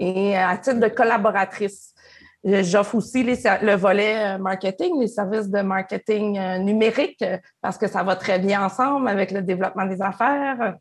et 0.00 0.36
à 0.36 0.56
titre 0.56 0.80
de 0.80 0.88
collaboratrice. 0.88 1.94
J'offre 2.42 2.94
aussi 2.94 3.22
le 3.22 3.74
volet 3.74 4.34
euh, 4.34 4.38
marketing, 4.38 4.98
les 5.00 5.08
services 5.08 5.48
de 5.48 5.60
marketing 5.60 6.38
euh, 6.38 6.58
numérique, 6.58 7.22
parce 7.60 7.76
que 7.76 7.86
ça 7.86 8.02
va 8.02 8.16
très 8.16 8.38
bien 8.38 8.64
ensemble 8.64 9.08
avec 9.08 9.30
le 9.30 9.42
développement 9.42 9.86
des 9.86 10.00
affaires. 10.00 10.76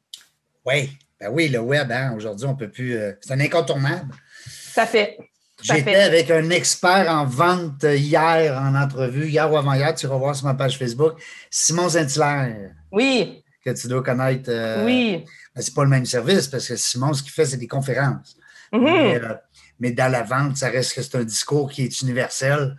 Oui, 0.65 0.89
ben 1.19 1.29
oui, 1.31 1.49
le 1.49 1.59
web, 1.59 1.91
hein, 1.91 2.13
aujourd'hui, 2.15 2.45
on 2.45 2.53
ne 2.53 2.57
peut 2.57 2.69
plus. 2.69 2.97
c'est 3.19 3.33
un 3.33 3.39
incontournable. 3.39 4.13
Ça 4.45 4.85
fait. 4.85 5.17
J'étais 5.61 5.95
avec 5.95 6.31
un 6.31 6.49
expert 6.51 7.09
en 7.09 7.25
vente 7.25 7.83
hier 7.83 8.57
en 8.57 8.75
entrevue, 8.75 9.27
hier 9.27 9.51
ou 9.51 9.57
avant-hier, 9.57 9.93
tu 9.93 10.07
vas 10.07 10.17
voir 10.17 10.35
sur 10.35 10.45
ma 10.45 10.53
page 10.53 10.77
Facebook, 10.77 11.13
Simon 11.49 11.89
Zintilaire. 11.89 12.71
Oui. 12.91 13.43
Que 13.63 13.71
tu 13.71 13.87
dois 13.87 14.01
connaître. 14.01 14.49
Euh, 14.49 14.85
oui. 14.85 15.25
Ben, 15.53 15.61
c'est 15.61 15.73
pas 15.73 15.83
le 15.83 15.89
même 15.89 16.05
service 16.05 16.47
parce 16.47 16.67
que 16.67 16.75
Simon, 16.75 17.13
ce 17.13 17.23
qu'il 17.23 17.31
fait, 17.31 17.45
c'est 17.45 17.57
des 17.57 17.67
conférences. 17.67 18.37
Mm-hmm. 18.71 19.23
Euh, 19.23 19.35
mais, 19.79 19.91
dans 19.91 20.11
la 20.11 20.23
vente, 20.23 20.57
ça 20.57 20.69
reste 20.69 20.93
que 20.95 21.01
c'est 21.01 21.17
un 21.17 21.23
discours 21.23 21.69
qui 21.69 21.83
est 21.83 22.01
universel. 22.01 22.75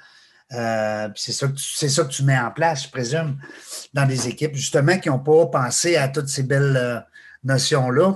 Euh, 0.53 1.09
c'est 1.15 1.33
ça, 1.33 1.47
ça, 1.57 2.05
que 2.05 2.11
tu 2.11 2.25
mets 2.25 2.39
en 2.39 2.51
place, 2.51 2.85
je 2.85 2.91
présume, 2.91 3.39
dans 3.95 4.07
des 4.07 4.29
équipes, 4.29 4.55
justement, 4.55 4.99
qui 4.99 5.09
n'ont 5.09 5.21
pas 5.21 5.47
pensé 5.47 5.97
à 5.97 6.09
toutes 6.09 6.29
ces 6.29 6.43
belles 6.43 7.07
notions-là. 7.45 8.15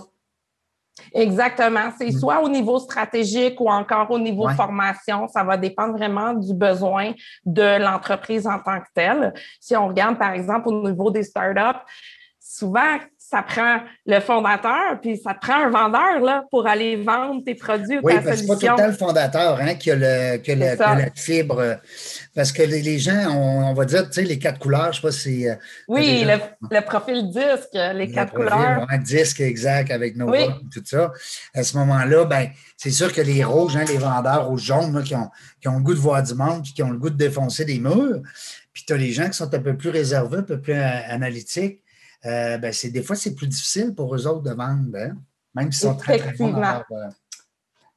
Exactement. 1.12 1.92
C'est 1.96 2.08
mm. 2.08 2.19
soit 2.19 2.42
au 2.42 2.48
niveau 2.48 2.78
stratégique 2.78 3.60
ou 3.60 3.69
encore 3.69 4.10
au 4.10 4.19
niveau 4.19 4.48
formation. 4.50 5.28
Ça 5.28 5.44
va 5.44 5.56
dépendre 5.56 5.96
vraiment 5.96 6.34
du 6.34 6.54
besoin 6.54 7.12
de 7.44 7.78
l'entreprise 7.78 8.46
en 8.46 8.58
tant 8.58 8.81
que 8.81 8.88
telle. 8.94 9.32
Si 9.60 9.76
on 9.76 9.88
regarde, 9.88 10.19
par 10.19 10.32
exemple, 10.32 10.69
au 10.69 10.88
niveau 10.88 11.10
des 11.10 11.22
startups, 11.22 11.81
souvent, 12.40 12.98
ça 13.30 13.42
prend 13.42 13.80
le 14.06 14.20
fondateur, 14.20 15.00
puis 15.00 15.16
ça 15.16 15.32
prend 15.32 15.64
un 15.64 15.70
vendeur 15.70 16.20
là, 16.20 16.44
pour 16.50 16.66
aller 16.66 16.96
vendre 16.96 17.42
tes 17.42 17.54
produits 17.54 17.96
ou 17.96 18.00
oui, 18.02 18.14
parce 18.22 18.26
que 18.26 18.36
c'est 18.36 18.46
pas 18.46 18.56
tout 18.56 18.66
le 18.66 18.76
temps 18.76 18.86
le 18.86 18.92
fondateur 18.92 19.58
hein, 19.60 19.74
qui, 19.76 19.90
a 19.90 19.96
le, 19.96 20.36
qui, 20.38 20.52
a 20.52 20.56
la 20.76 21.10
fibre. 21.14 21.78
Parce 22.34 22.52
que 22.52 22.62
les, 22.62 22.98
gens, 22.98 23.30
on, 23.34 23.72
va 23.72 23.86
dire, 23.86 24.06
tu 24.08 24.12
sais, 24.12 24.22
les 24.22 24.38
quatre 24.38 24.58
couleurs, 24.58 24.92
je 24.92 25.00
sais 25.00 25.06
pas 25.06 25.12
si. 25.12 25.48
Euh, 25.48 25.54
oui, 25.88 26.24
le, 26.24 26.80
profil 26.82 27.30
disque, 27.30 27.70
les 27.94 28.10
quatre 28.10 28.34
couleurs. 28.34 28.86
Un 28.90 28.98
disque 28.98 29.40
exact 29.40 29.90
avec 29.90 30.16
nos 30.16 30.30
oui. 30.30 30.46
tout 30.72 30.82
ça. 30.84 31.10
À 31.54 31.62
ce 31.62 31.78
moment-là, 31.78 32.26
ben, 32.26 32.48
c'est 32.76 32.90
sûr 32.90 33.10
que 33.10 33.22
les 33.22 33.42
rouges, 33.42 33.76
hein, 33.76 33.84
les 33.88 33.98
vendeurs 33.98 34.48
rouges 34.48 34.64
jaunes 34.64 35.02
qui, 35.02 35.14
ont, 35.14 35.30
qui 35.62 35.68
ont 35.68 35.78
le 35.78 35.82
goût 35.82 35.94
de 35.94 36.00
voir 36.00 36.22
du 36.22 36.34
monde, 36.34 36.62
puis 36.62 36.74
qui 36.74 36.82
ont 36.82 36.90
le 36.90 36.98
goût 36.98 37.10
de 37.10 37.16
défoncer 37.16 37.64
des 37.64 37.78
murs. 37.78 38.20
Puis 38.74 38.84
tu 38.86 38.92
as 38.92 38.96
les 38.96 39.12
gens 39.12 39.26
qui 39.28 39.34
sont 39.38 39.52
un 39.54 39.60
peu 39.60 39.76
plus 39.76 39.90
réservés, 39.90 40.38
un 40.38 40.42
peu 40.42 40.60
plus 40.60 40.74
analytiques 40.74 41.80
euh, 42.26 42.58
ben 42.58 42.72
c'est, 42.72 42.90
des 42.90 43.02
fois, 43.02 43.16
c'est 43.16 43.34
plus 43.34 43.46
difficile 43.46 43.94
pour 43.94 44.14
eux 44.14 44.26
autres 44.26 44.42
de 44.42 44.52
vendre, 44.52 44.96
hein? 44.96 45.16
même 45.54 45.70
s'ils 45.72 45.88
sont 45.88 45.96
très, 45.96 46.18
très 46.18 46.32
bons. 46.32 46.54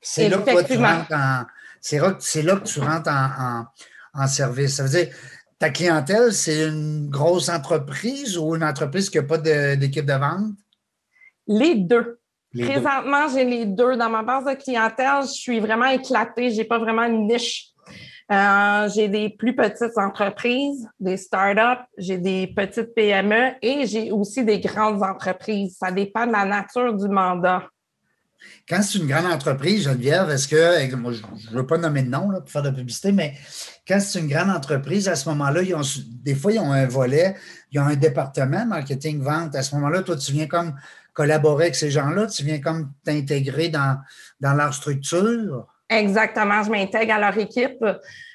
C'est 0.01 0.29
là, 0.29 0.37
que 0.37 0.63
tu 0.65 0.77
rentres 0.77 1.13
en, 1.13 1.45
c'est, 1.81 1.99
là, 2.41 2.55
que 2.55 2.63
tu 2.63 2.79
rentres 2.79 3.09
en, 3.09 4.27
service. 4.27 4.75
Ça 4.75 4.83
veut 4.83 4.89
dire, 4.89 5.07
ta 5.59 5.69
clientèle, 5.69 6.33
c'est 6.33 6.67
une 6.67 7.09
grosse 7.09 7.49
entreprise 7.49 8.37
ou 8.37 8.55
une 8.55 8.63
entreprise 8.63 9.09
qui 9.09 9.17
n'a 9.17 9.23
pas 9.23 9.37
d'équipe 9.37 10.05
de 10.05 10.13
vente? 10.13 10.53
Les 11.47 11.75
deux. 11.75 12.19
Présentement, 12.53 13.27
j'ai 13.29 13.45
les 13.45 13.65
deux. 13.65 13.95
Dans 13.95 14.09
ma 14.09 14.23
base 14.23 14.45
de 14.45 14.53
clientèle, 14.53 15.21
je 15.21 15.33
suis 15.33 15.59
vraiment 15.59 15.87
éclatée. 15.87 16.51
Je 16.51 16.57
n'ai 16.57 16.63
pas 16.65 16.79
vraiment 16.79 17.03
une 17.03 17.27
niche. 17.27 17.73
Euh, 18.29 18.89
j'ai 18.93 19.07
des 19.07 19.29
plus 19.29 19.55
petites 19.55 19.97
entreprises, 19.97 20.89
des 20.99 21.15
startups, 21.15 21.85
j'ai 21.97 22.17
des 22.17 22.47
petites 22.47 22.93
PME 22.93 23.53
et 23.61 23.85
j'ai 23.85 24.11
aussi 24.11 24.43
des 24.43 24.59
grandes 24.59 25.01
entreprises. 25.01 25.77
Ça 25.79 25.91
dépend 25.91 26.27
de 26.27 26.33
la 26.33 26.43
nature 26.43 26.93
du 26.93 27.07
mandat. 27.07 27.63
Quand 28.67 28.81
c'est 28.81 28.99
une 28.99 29.07
grande 29.07 29.31
entreprise, 29.31 29.83
Geneviève, 29.83 30.29
est-ce 30.29 30.47
que, 30.47 30.95
moi, 30.95 31.13
je 31.13 31.21
ne 31.51 31.55
veux 31.55 31.65
pas 31.65 31.77
nommer 31.77 32.03
de 32.03 32.09
nom 32.09 32.29
pour 32.29 32.49
faire 32.49 32.61
de 32.61 32.69
la 32.69 32.75
publicité, 32.75 33.11
mais 33.11 33.33
quand 33.87 33.99
c'est 33.99 34.19
une 34.19 34.27
grande 34.27 34.49
entreprise, 34.49 35.07
à 35.07 35.15
ce 35.15 35.27
moment-là, 35.29 35.61
des 36.23 36.35
fois, 36.35 36.51
ils 36.51 36.59
ont 36.59 36.71
un 36.71 36.85
volet, 36.85 37.35
ils 37.71 37.79
ont 37.79 37.85
un 37.85 37.95
département 37.95 38.65
marketing, 38.65 39.21
vente. 39.21 39.55
À 39.55 39.63
ce 39.63 39.73
moment-là, 39.75 40.03
toi, 40.03 40.17
tu 40.17 40.33
viens 40.33 40.47
comme 40.47 40.75
collaborer 41.13 41.65
avec 41.65 41.75
ces 41.75 41.89
gens-là, 41.89 42.27
tu 42.27 42.43
viens 42.43 42.59
comme 42.59 42.91
t'intégrer 43.03 43.69
dans, 43.69 43.99
dans 44.39 44.53
leur 44.53 44.73
structure. 44.73 45.65
Exactement, 45.89 46.63
je 46.63 46.69
m'intègre 46.69 47.13
à 47.13 47.19
leur 47.19 47.37
équipe 47.37 47.83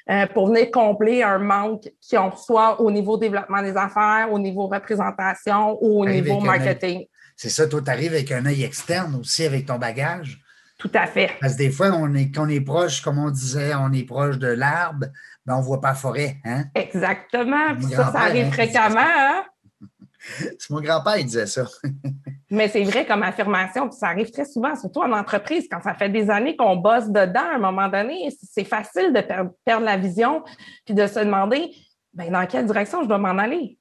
euh, 0.09 0.27
pour 0.33 0.47
venir 0.47 0.71
combler 0.71 1.21
un 1.21 1.37
manque 1.37 1.87
qui 2.01 2.17
ont 2.17 2.35
soit 2.35 2.81
au 2.81 2.89
niveau 2.89 3.17
développement 3.17 3.61
des 3.61 3.77
affaires, 3.77 4.29
au 4.31 4.39
niveau 4.39 4.67
représentation 4.67 5.77
ou 5.81 6.01
au 6.01 6.05
niveau 6.05 6.39
marketing. 6.39 7.05
C'est 7.35 7.49
ça, 7.49 7.67
toi, 7.67 7.81
tu 7.81 7.91
arrives 7.91 8.13
avec 8.13 8.31
un 8.31 8.45
œil 8.45 8.63
externe 8.63 9.15
aussi 9.15 9.45
avec 9.45 9.65
ton 9.65 9.77
bagage? 9.77 10.39
Tout 10.77 10.91
à 10.93 11.05
fait. 11.05 11.31
Parce 11.39 11.53
que 11.53 11.59
des 11.59 11.71
fois, 11.71 11.91
on 11.93 12.13
est, 12.13 12.31
quand 12.31 12.45
on 12.45 12.49
est 12.49 12.59
proche, 12.59 13.01
comme 13.01 13.17
on 13.17 13.29
disait, 13.29 13.73
on 13.75 13.93
est 13.93 14.03
proche 14.03 14.37
de 14.37 14.47
l'arbre, 14.47 15.07
mais 15.45 15.53
on 15.53 15.59
ne 15.59 15.63
voit 15.63 15.79
pas 15.79 15.89
la 15.89 15.95
forêt. 15.95 16.37
Hein? 16.43 16.65
Exactement. 16.75 17.79
ça, 17.81 18.11
ça 18.11 18.19
arrive 18.19 18.47
hein, 18.47 18.51
fréquemment. 18.51 18.99
Hein? 18.99 19.43
C'est 20.59 20.69
mon 20.69 20.81
grand-père 20.81 21.15
qui 21.17 21.25
disait 21.25 21.47
ça. 21.47 21.65
Mais 22.53 22.67
c'est 22.67 22.83
vrai 22.83 23.03
comme 23.03 23.23
affirmation, 23.23 23.89
puis 23.89 23.97
ça 23.97 24.09
arrive 24.09 24.29
très 24.29 24.45
souvent, 24.45 24.75
surtout 24.75 24.99
en 24.99 25.11
entreprise, 25.11 25.65
quand 25.71 25.81
ça 25.81 25.95
fait 25.95 26.09
des 26.09 26.29
années 26.29 26.55
qu'on 26.55 26.75
bosse 26.75 27.09
dedans, 27.09 27.49
à 27.51 27.55
un 27.55 27.57
moment 27.57 27.89
donné, 27.89 28.29
c'est 28.47 28.63
facile 28.63 29.11
de 29.11 29.21
perdre, 29.21 29.83
la 29.83 29.97
vision, 29.97 30.43
puis 30.85 30.93
de 30.93 31.07
se 31.07 31.17
demander 31.17 31.71
ben, 32.13 32.31
dans 32.31 32.45
quelle 32.45 32.67
direction 32.67 33.01
je 33.01 33.07
dois 33.07 33.17
m'en 33.17 33.39
aller? 33.39 33.79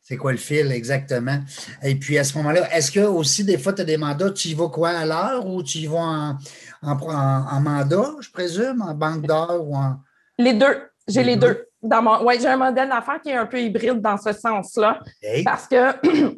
C'est 0.00 0.16
quoi 0.16 0.30
le 0.30 0.38
fil 0.38 0.70
exactement? 0.70 1.40
Et 1.82 1.96
puis 1.96 2.18
à 2.18 2.22
ce 2.22 2.38
moment-là, 2.38 2.72
est-ce 2.72 2.92
que 2.92 3.00
aussi 3.00 3.42
des 3.42 3.58
fois 3.58 3.72
tu 3.72 3.82
as 3.82 3.84
des 3.84 3.96
mandats, 3.96 4.30
tu 4.30 4.46
y 4.46 4.54
vas 4.54 4.68
quoi 4.68 4.90
à 4.90 5.04
l'heure 5.04 5.44
ou 5.44 5.60
tu 5.64 5.78
y 5.78 5.86
vas 5.88 6.36
en, 6.82 7.60
mandat, 7.60 8.12
je 8.20 8.30
présume, 8.30 8.80
en 8.80 8.94
banque 8.94 9.26
d'heures 9.26 9.66
ou 9.66 9.74
en? 9.74 9.96
Les 10.38 10.54
deux. 10.54 10.88
J'ai 11.08 11.24
les, 11.24 11.34
deux. 11.36 11.66
Dans 11.82 12.00
mon... 12.02 12.30
J'ai 12.30 12.46
un 12.46 12.56
modèle 12.56 12.90
d'affaires 12.90 13.20
qui 13.20 13.30
est 13.30 13.36
un 13.36 13.46
peu 13.46 13.60
hybride 13.60 14.00
dans 14.00 14.18
ce 14.18 14.32
sens-là. 14.32 15.00
Parce 15.44 15.66
que 15.66 16.36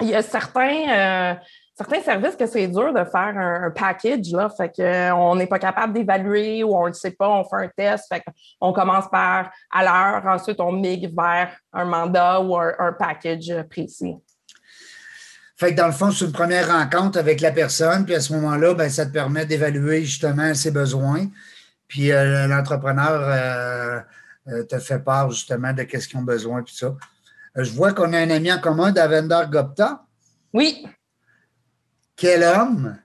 il 0.00 0.08
y 0.08 0.14
a 0.14 0.22
certains, 0.22 0.88
euh, 0.88 1.34
certains 1.74 2.00
services 2.00 2.36
que 2.36 2.46
c'est 2.46 2.68
dur 2.68 2.92
de 2.92 3.04
faire 3.04 3.36
un, 3.36 3.70
package, 3.70 4.30
là, 4.32 4.48
fait 4.48 4.70
qu'on 4.74 5.34
n'est 5.36 5.46
pas 5.46 5.58
capable 5.58 5.92
d'évaluer 5.92 6.62
ou 6.64 6.76
on 6.76 6.88
ne 6.88 6.92
sait 6.92 7.12
pas, 7.12 7.28
on 7.28 7.44
fait 7.44 7.64
un 7.64 7.68
test, 7.68 8.06
fait 8.12 8.22
qu'on 8.60 8.72
commence 8.72 9.08
par 9.10 9.50
à 9.70 9.82
l'heure, 9.84 10.26
ensuite 10.26 10.60
on 10.60 10.72
migre 10.72 11.10
vers 11.16 11.56
un 11.72 11.84
mandat 11.84 12.40
ou 12.40 12.56
un, 12.56 12.92
package 12.98 13.52
précis. 13.70 14.16
Fait 15.56 15.72
que 15.72 15.76
dans 15.76 15.86
le 15.86 15.92
fond, 15.92 16.10
c'est 16.10 16.24
une 16.24 16.32
première 16.32 16.68
rencontre 16.68 17.18
avec 17.18 17.40
la 17.40 17.50
personne, 17.50 18.06
puis 18.06 18.14
à 18.14 18.20
ce 18.20 18.32
moment-là, 18.32 18.74
ben, 18.74 18.88
ça 18.88 19.04
te 19.04 19.12
permet 19.12 19.44
d'évaluer 19.44 20.04
justement 20.04 20.54
ses 20.54 20.70
besoins. 20.70 21.26
puis 21.86 22.10
l'entrepreneur 22.12 24.04
te 24.68 24.78
fait 24.78 25.00
part 25.00 25.30
justement 25.30 25.72
de 25.72 25.82
qu'est-ce 25.82 26.08
qu'ils 26.08 26.18
ont 26.18 26.22
besoin, 26.22 26.62
puis 26.62 26.74
ça. 26.74 26.94
Je 27.56 27.72
vois 27.72 27.92
qu'on 27.92 28.12
a 28.12 28.18
un 28.18 28.30
ami 28.30 28.52
en 28.52 28.58
commun, 28.58 28.92
Davender 28.92 29.42
Gopta. 29.50 30.04
Oui. 30.52 30.86
Quel 32.16 32.42
homme! 32.42 32.98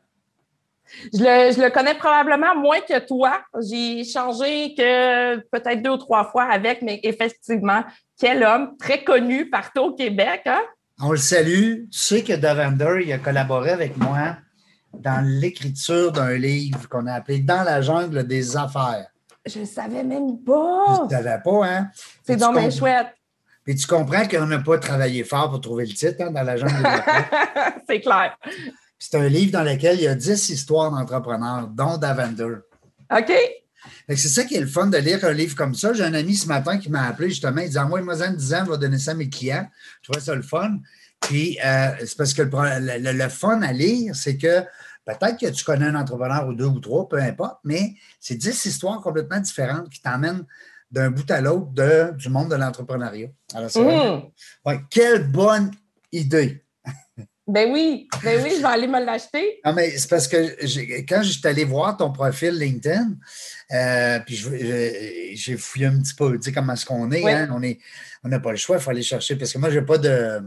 Je 1.14 1.62
le, 1.62 1.70
connais 1.70 1.96
probablement 1.96 2.56
moins 2.56 2.80
que 2.80 3.00
toi. 3.06 3.42
J'ai 3.68 4.04
changé 4.04 4.76
que 4.76 5.38
peut-être 5.50 5.82
deux 5.82 5.92
ou 5.92 5.98
trois 5.98 6.26
fois 6.26 6.44
avec, 6.44 6.82
mais 6.82 7.00
effectivement, 7.04 7.84
quel 8.20 8.44
homme 8.44 8.76
très 8.78 9.04
connu 9.04 9.50
partout 9.50 9.82
au 9.82 9.96
Québec. 9.96 10.42
Hein? 10.46 10.62
On 11.02 11.12
le 11.12 11.18
salue. 11.18 11.86
Tu 11.92 12.00
sais 12.00 12.24
que 12.24 12.34
Davender, 12.34 13.02
il 13.04 13.12
a 13.12 13.18
collaboré 13.18 13.72
avec 13.72 13.98
moi 13.98 14.38
dans 14.94 15.26
l'écriture 15.26 16.12
d'un 16.12 16.36
livre 16.36 16.88
qu'on 16.88 17.08
a 17.08 17.14
appelé 17.14 17.40
Dans 17.40 17.64
la 17.64 17.82
jungle 17.82 18.26
des 18.26 18.56
affaires. 18.56 19.08
Je 19.46 19.60
ne 19.60 19.66
savais 19.66 20.04
même 20.04 20.40
pas. 20.44 21.08
Je 21.10 21.16
ne 21.16 21.22
savais 21.22 21.42
pas, 21.44 21.66
hein? 21.66 21.90
C'est 22.24 22.38
dommage 22.38 22.78
chouette. 22.78 23.08
Puis 23.66 23.76
tu 23.76 23.88
comprends 23.88 24.28
qu'on 24.28 24.46
n'a 24.46 24.60
pas 24.60 24.78
travaillé 24.78 25.24
fort 25.24 25.50
pour 25.50 25.60
trouver 25.60 25.88
le 25.88 25.94
titre 25.94 26.18
hein, 26.22 26.32
dans 26.32 26.44
la 26.44 26.56
jungle 26.56 26.84
des. 26.84 27.82
C'est 27.90 28.00
clair. 28.00 28.38
C'est 29.00 29.16
un 29.16 29.28
livre 29.28 29.52
dans 29.52 29.64
lequel 29.64 29.98
il 29.98 30.04
y 30.04 30.08
a 30.08 30.16
10 30.16 30.50
histoires 30.50 30.92
d'entrepreneurs, 30.92 31.68
dont 31.68 31.98
Davender. 31.98 32.58
OK. 33.12 33.34
C'est 34.08 34.18
ça 34.18 34.44
qui 34.44 34.56
est 34.56 34.62
le 34.62 34.68
fun 34.68 34.88
de 34.88 34.98
lire 34.98 35.24
un 35.26 35.34
livre 35.34 35.56
comme 35.56 35.74
ça. 35.74 35.94
J'ai 35.94 36.04
un 36.04 36.14
ami 36.14 36.36
ce 36.36 36.48
matin 36.48 36.78
qui 36.78 36.90
m'a 36.90 37.08
appelé 37.08 37.30
justement, 37.30 37.62
il 37.62 37.68
disait 37.68 37.84
Moi, 37.86 38.02
moi, 38.02 38.22
en 38.24 38.34
10 38.34 38.54
ans, 38.54 38.64
je 38.66 38.72
vais 38.72 38.78
donner 38.78 39.00
ça 39.00 39.12
à 39.12 39.14
mes 39.16 39.30
clients. 39.30 39.68
Je 40.02 40.12
trouvais 40.12 40.24
ça 40.24 40.36
le 40.36 40.44
fun. 40.44 40.78
Puis, 41.22 41.58
euh, 41.66 41.90
c'est 42.00 42.18
parce 42.18 42.34
que 42.34 42.44
le, 42.44 43.30
fun 43.30 43.62
à 43.64 43.72
lire, 43.72 44.16
c'est 44.16 44.38
que 44.38 44.62
peut-être 45.06 45.40
que 45.40 45.48
tu 45.48 45.64
connais 45.64 45.88
un 45.88 45.96
entrepreneur 45.96 46.48
ou 46.48 46.54
deux 46.54 46.66
ou 46.66 46.80
trois, 46.80 47.10
peu 47.10 47.18
importe, 47.18 47.60
mais 47.64 47.96
c'est 48.20 48.36
10 48.36 48.66
histoires 48.66 49.02
complètement 49.02 49.40
différentes 49.40 49.90
qui 49.90 50.02
t'emmènent 50.02 50.46
d'un 50.92 51.12
bout 51.12 51.30
à 51.30 51.42
l'autre 51.42 51.72
du 52.14 52.30
monde 52.30 52.50
de 52.50 52.56
l'entrepreneuriat. 52.56 53.30
Alors, 53.54 53.70
c'est 53.70 53.82
mmh. 53.82 54.24
ouais, 54.66 54.82
quelle 54.90 55.28
bonne 55.28 55.72
idée! 56.12 56.64
Ben 57.48 57.72
oui, 57.72 58.08
ben 58.24 58.44
oui, 58.44 58.54
je 58.56 58.62
vais 58.62 58.68
aller 58.68 58.88
me 58.88 59.00
l'acheter. 59.06 59.60
Non, 59.64 59.74
mais 59.74 59.96
c'est 60.00 60.10
parce 60.10 60.28
que 60.28 60.60
quand 61.08 61.22
je 61.22 61.32
suis 61.32 61.48
allé 61.48 61.64
voir 61.64 61.96
ton 61.96 62.12
profil 62.12 62.58
LinkedIn, 62.58 63.18
euh, 63.72 64.20
puis 64.26 64.36
j'ai 65.36 65.56
fouillé 65.56 65.86
un 65.86 66.00
petit 66.00 66.16
peu, 66.16 66.40
tu 66.40 66.46
sais, 66.46 66.52
comment 66.52 66.74
est-ce 66.74 66.88
qu'on 66.88 67.12
est, 67.12 67.32
hein? 67.32 67.48
On 67.52 67.62
est, 67.62 67.78
on 68.24 68.30
n'a 68.30 68.40
pas 68.40 68.50
le 68.50 68.58
choix, 68.58 68.78
il 68.78 68.82
faut 68.82 68.90
aller 68.90 69.04
chercher. 69.04 69.36
Parce 69.36 69.54
que 69.54 69.60
moi, 69.60 69.70
je 69.70 69.78
n'ai 69.78 69.86
pas 69.86 70.00
de. 70.00 70.42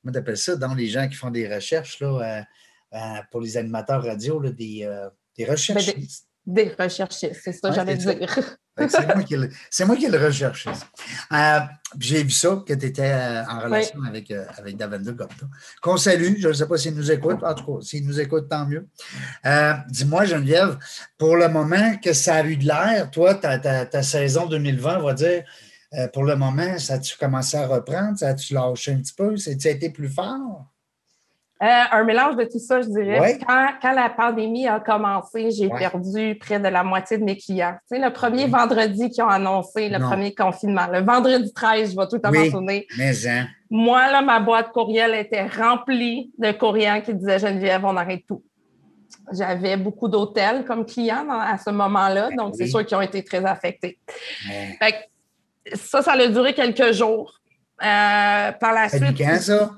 Comment 0.00 0.12
t'appelles 0.12 0.38
ça, 0.38 0.56
dans 0.56 0.74
les 0.74 0.88
gens 0.88 1.06
qui 1.06 1.16
font 1.16 1.30
des 1.30 1.54
recherches, 1.54 2.00
là, 2.00 2.06
euh, 2.08 2.96
euh, 2.96 3.20
pour 3.30 3.42
les 3.42 3.58
animateurs 3.58 4.02
radio, 4.02 4.40
là, 4.40 4.52
des, 4.52 4.88
des 5.36 5.44
recherches. 5.44 5.94
Ben, 5.94 6.02
des 6.46 6.74
recherchistes, 6.78 7.40
c'est 7.44 7.52
ça 7.52 7.68
que 7.68 7.74
j'allais 7.74 7.96
dire. 7.96 8.56
C'est 9.70 9.84
moi, 9.84 9.96
qui 9.96 10.06
le 10.06 10.18
recherche. 10.18 10.66
Euh, 11.32 11.60
J'ai 11.98 12.22
vu 12.22 12.30
ça, 12.30 12.62
que 12.66 12.72
tu 12.72 12.86
étais 12.86 13.10
euh, 13.10 13.44
en 13.44 13.60
relation 13.60 14.02
avec, 14.02 14.30
euh, 14.30 14.46
avec 14.56 14.76
Davenda 14.76 15.12
Gopta. 15.12 15.46
Qu'on 15.82 15.98
salue, 15.98 16.36
je 16.38 16.48
ne 16.48 16.52
sais 16.52 16.66
pas 16.66 16.78
s'il 16.78 16.94
nous 16.94 17.10
écoute, 17.10 17.42
en 17.42 17.54
tout 17.54 17.66
cas, 17.66 17.82
s'il 17.82 18.06
nous 18.06 18.18
écoute, 18.18 18.48
tant 18.48 18.66
mieux. 18.66 18.88
Euh, 19.44 19.74
dis-moi, 19.88 20.24
Geneviève, 20.24 20.78
pour 21.18 21.36
le 21.36 21.48
moment 21.48 21.96
que 22.02 22.14
ça 22.14 22.36
a 22.36 22.44
eu 22.44 22.56
de 22.56 22.66
l'air, 22.66 23.10
toi, 23.10 23.34
ta, 23.34 23.58
ta, 23.58 24.02
saison 24.02 24.46
2020, 24.46 24.98
on 25.00 25.04
va 25.04 25.14
dire, 25.14 25.44
pour 26.14 26.24
le 26.24 26.36
moment, 26.36 26.78
ça 26.78 26.94
a-tu 26.94 27.18
commencé 27.18 27.58
à 27.58 27.66
reprendre? 27.66 28.18
Ça 28.18 28.28
a-tu 28.28 28.54
lâché 28.54 28.92
un 28.92 28.96
petit 28.96 29.12
peu? 29.12 29.36
Ça 29.36 29.50
a 29.50 29.52
été 29.52 29.90
plus 29.90 30.08
fort? 30.08 30.71
Euh, 31.62 31.82
un 31.92 32.02
mélange 32.02 32.34
de 32.34 32.42
tout 32.42 32.58
ça, 32.58 32.82
je 32.82 32.88
dirais. 32.88 33.38
Quand, 33.46 33.92
la 33.92 34.10
pandémie 34.10 34.66
a 34.66 34.80
commencé, 34.80 35.52
j'ai 35.52 35.68
perdu 35.68 36.36
près 36.40 36.58
de 36.58 36.66
la 36.66 36.82
moitié 36.82 37.18
de 37.18 37.24
mes 37.24 37.36
clients. 37.36 37.76
Tu 37.88 37.96
sais, 37.96 38.04
le 38.04 38.12
premier 38.12 38.48
vendredi 38.48 39.10
qu'ils 39.10 39.22
ont 39.22 39.28
annoncé 39.28 39.88
le 39.88 40.00
premier 40.00 40.34
confinement, 40.34 40.88
le 40.92 41.00
vendredi 41.00 41.52
13, 41.52 41.92
je 41.92 41.96
vais 41.96 42.08
tout 42.08 42.20
oui, 42.30 42.86
Mais 42.98 43.28
hein. 43.28 43.46
Moi, 43.70 44.10
là, 44.10 44.22
ma 44.22 44.40
boîte 44.40 44.70
courriel 44.72 45.14
était 45.14 45.46
remplie 45.46 46.32
de 46.36 46.50
courriels 46.50 47.04
qui 47.04 47.14
disaient 47.14 47.38
Geneviève, 47.38 47.84
on 47.84 47.96
arrête 47.96 48.24
tout. 48.26 48.42
J'avais 49.32 49.76
beaucoup 49.76 50.08
d'hôtels 50.08 50.64
comme 50.64 50.84
clients 50.84 51.28
à 51.30 51.56
ce 51.58 51.70
moment-là, 51.70 52.30
ben 52.30 52.36
donc 52.36 52.54
c'est 52.56 52.66
sûr 52.66 52.84
qu'ils 52.84 52.96
ont 52.96 53.02
été 53.02 53.22
très 53.22 53.44
affectés. 53.44 54.00
ça, 55.74 56.02
ça 56.02 56.12
a 56.12 56.26
duré 56.26 56.54
quelques 56.54 56.92
jours. 56.92 57.38
Euh, 57.82 58.52
par 58.52 58.72
la 58.72 58.88
suite. 58.88 59.16
ça? 59.40 59.70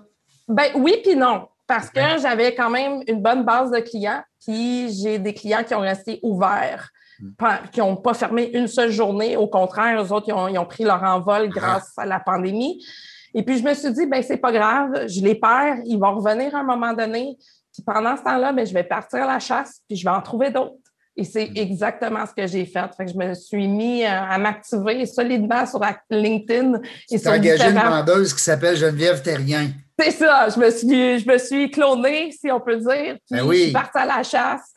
Ben 0.49 0.73
oui, 0.75 0.97
puis 1.03 1.17
non. 1.17 1.49
Parce 1.67 1.89
que 1.89 2.01
j'avais 2.21 2.55
quand 2.55 2.69
même 2.69 3.03
une 3.07 3.23
bonne 3.23 3.45
base 3.45 3.71
de 3.71 3.79
clients, 3.79 4.23
puis 4.45 4.93
j'ai 4.93 5.19
des 5.19 5.33
clients 5.33 5.65
qui 5.65 5.75
ont 5.75 5.81
resté 5.81 6.21
ouverts, 6.23 6.91
hmm. 7.21 7.31
qui 7.73 7.81
n'ont 7.81 7.97
pas 7.97 8.13
fermé 8.13 8.51
une 8.53 8.69
seule 8.69 8.91
journée. 8.91 9.37
Au 9.37 9.47
contraire, 9.47 10.03
eux 10.03 10.13
autres, 10.13 10.27
ils 10.29 10.59
ont, 10.59 10.67
pris 10.67 10.85
leur 10.85 11.03
envol 11.03 11.45
ah. 11.47 11.59
grâce 11.59 11.93
à 11.97 12.05
la 12.05 12.21
pandémie. 12.21 12.85
Et 13.33 13.43
puis, 13.43 13.59
je 13.59 13.65
me 13.65 13.73
suis 13.75 13.93
dit, 13.93 14.07
ben 14.07 14.23
c'est 14.23 14.37
pas 14.37 14.53
grave, 14.53 15.09
je 15.09 15.21
les 15.21 15.35
perds, 15.35 15.79
ils 15.87 15.99
vont 15.99 16.15
revenir 16.15 16.55
à 16.55 16.61
un 16.61 16.65
moment 16.65 16.93
donné. 16.93 17.37
Puis 17.73 17.83
pendant 17.85 18.17
ce 18.17 18.23
temps-là, 18.23 18.53
ben, 18.53 18.65
je 18.65 18.73
vais 18.73 18.85
partir 18.85 19.25
à 19.25 19.27
la 19.27 19.41
chasse, 19.41 19.81
puis 19.89 19.97
je 19.97 20.05
vais 20.05 20.15
en 20.15 20.23
trouver 20.23 20.51
d'autres. 20.51 20.77
Et 21.17 21.25
c'est 21.25 21.47
hmm. 21.47 21.57
exactement 21.57 22.27
ce 22.27 22.35
que 22.35 22.47
j'ai 22.47 22.67
fait. 22.67 22.91
Fait 22.95 23.07
que 23.07 23.13
je 23.13 23.17
me 23.17 23.33
suis 23.33 23.69
mis 23.69 24.05
à 24.05 24.37
m'activer 24.37 25.07
solidement 25.07 25.65
sur 25.65 25.81
LinkedIn. 26.11 26.81
Et 27.11 27.19
tu 27.19 27.27
as 27.27 27.33
engagé 27.33 27.71
une 27.71 27.79
vendeuse 27.79 28.35
qui 28.35 28.43
s'appelle 28.43 28.77
Geneviève 28.77 29.23
Terrien. 29.23 29.71
C'est 29.97 30.11
ça, 30.11 30.49
je 30.49 30.59
me 30.59 30.71
suis, 30.71 31.21
je 31.21 31.29
me 31.29 31.39
suis 31.39 31.71
clonée, 31.71 32.33
si 32.33 32.51
on 32.51 32.59
peut 32.59 32.77
dire. 32.77 33.17
Puis 33.31 33.41
ben 33.41 33.49
je 33.49 33.57
suis 33.57 33.73
partie 33.73 33.99
à 33.99 34.07
la 34.07 34.23
chasse. 34.25 34.75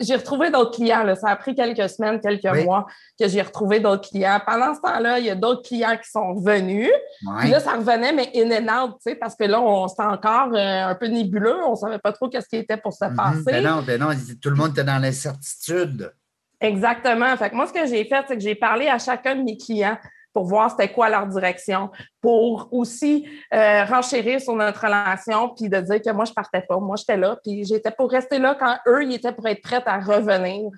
J'ai 0.00 0.14
retrouvé 0.16 0.50
d'autres 0.50 0.70
clients. 0.70 1.02
Là. 1.02 1.16
Ça 1.16 1.28
a 1.28 1.36
pris 1.36 1.54
quelques 1.54 1.88
semaines, 1.90 2.18
quelques 2.18 2.64
mois 2.64 2.86
que 3.20 3.28
j'ai 3.28 3.42
retrouvé 3.42 3.78
d'autres 3.78 4.08
clients. 4.08 4.40
Pendant 4.46 4.74
ce 4.74 4.80
temps-là, 4.80 5.18
il 5.18 5.26
y 5.26 5.30
a 5.30 5.34
d'autres 5.34 5.62
clients 5.68 5.96
qui 6.02 6.10
sont 6.10 6.34
venus. 6.40 6.90
Puis 7.40 7.50
là, 7.50 7.60
ça 7.60 7.72
revenait, 7.72 8.12
mais 8.12 8.30
in 8.34 8.50
and 8.50 8.86
out, 8.86 9.16
parce 9.20 9.34
que 9.36 9.44
là, 9.44 9.60
on 9.60 9.86
c'était 9.86 10.02
encore 10.02 10.50
euh, 10.54 10.88
un 10.88 10.94
peu 10.94 11.06
nébuleux. 11.06 11.62
On 11.66 11.72
ne 11.72 11.76
savait 11.76 11.98
pas 11.98 12.12
trop 12.12 12.28
qu'est-ce 12.28 12.48
qui 12.48 12.56
était 12.56 12.76
pour 12.78 12.92
se 12.94 13.04
mm-hmm. 13.04 13.16
passer. 13.16 13.42
Ben 13.44 13.64
non, 13.64 13.82
ben 13.82 14.00
non, 14.00 14.10
tout 14.40 14.50
le 14.50 14.56
monde 14.56 14.70
était 14.70 14.84
dans 14.84 14.98
l'incertitude. 14.98 16.10
Exactement. 16.60 17.36
Fait 17.36 17.50
que 17.50 17.54
moi, 17.54 17.66
ce 17.66 17.72
que 17.72 17.86
j'ai 17.86 18.04
fait, 18.04 18.24
c'est 18.26 18.36
que 18.36 18.42
j'ai 18.42 18.54
parlé 18.54 18.88
à 18.88 18.98
chacun 18.98 19.36
de 19.36 19.42
mes 19.42 19.56
clients 19.56 19.96
pour 20.38 20.46
voir 20.46 20.70
c'était 20.70 20.92
quoi 20.92 21.08
leur 21.08 21.26
direction, 21.26 21.90
pour 22.20 22.68
aussi 22.70 23.26
euh, 23.52 23.84
renchérir 23.86 24.40
sur 24.40 24.54
notre 24.54 24.80
relation, 24.80 25.48
puis 25.48 25.68
de 25.68 25.80
dire 25.80 26.00
que 26.00 26.12
moi, 26.12 26.26
je 26.26 26.32
partais 26.32 26.60
pas. 26.60 26.78
Moi, 26.78 26.94
j'étais 26.94 27.16
là, 27.16 27.36
puis 27.42 27.64
j'étais 27.64 27.90
pour 27.90 28.08
rester 28.08 28.38
là 28.38 28.56
quand 28.56 28.76
eux, 28.86 29.02
ils 29.02 29.14
étaient 29.14 29.32
pour 29.32 29.48
être 29.48 29.60
prêts 29.60 29.82
à 29.84 29.98
revenir. 29.98 30.70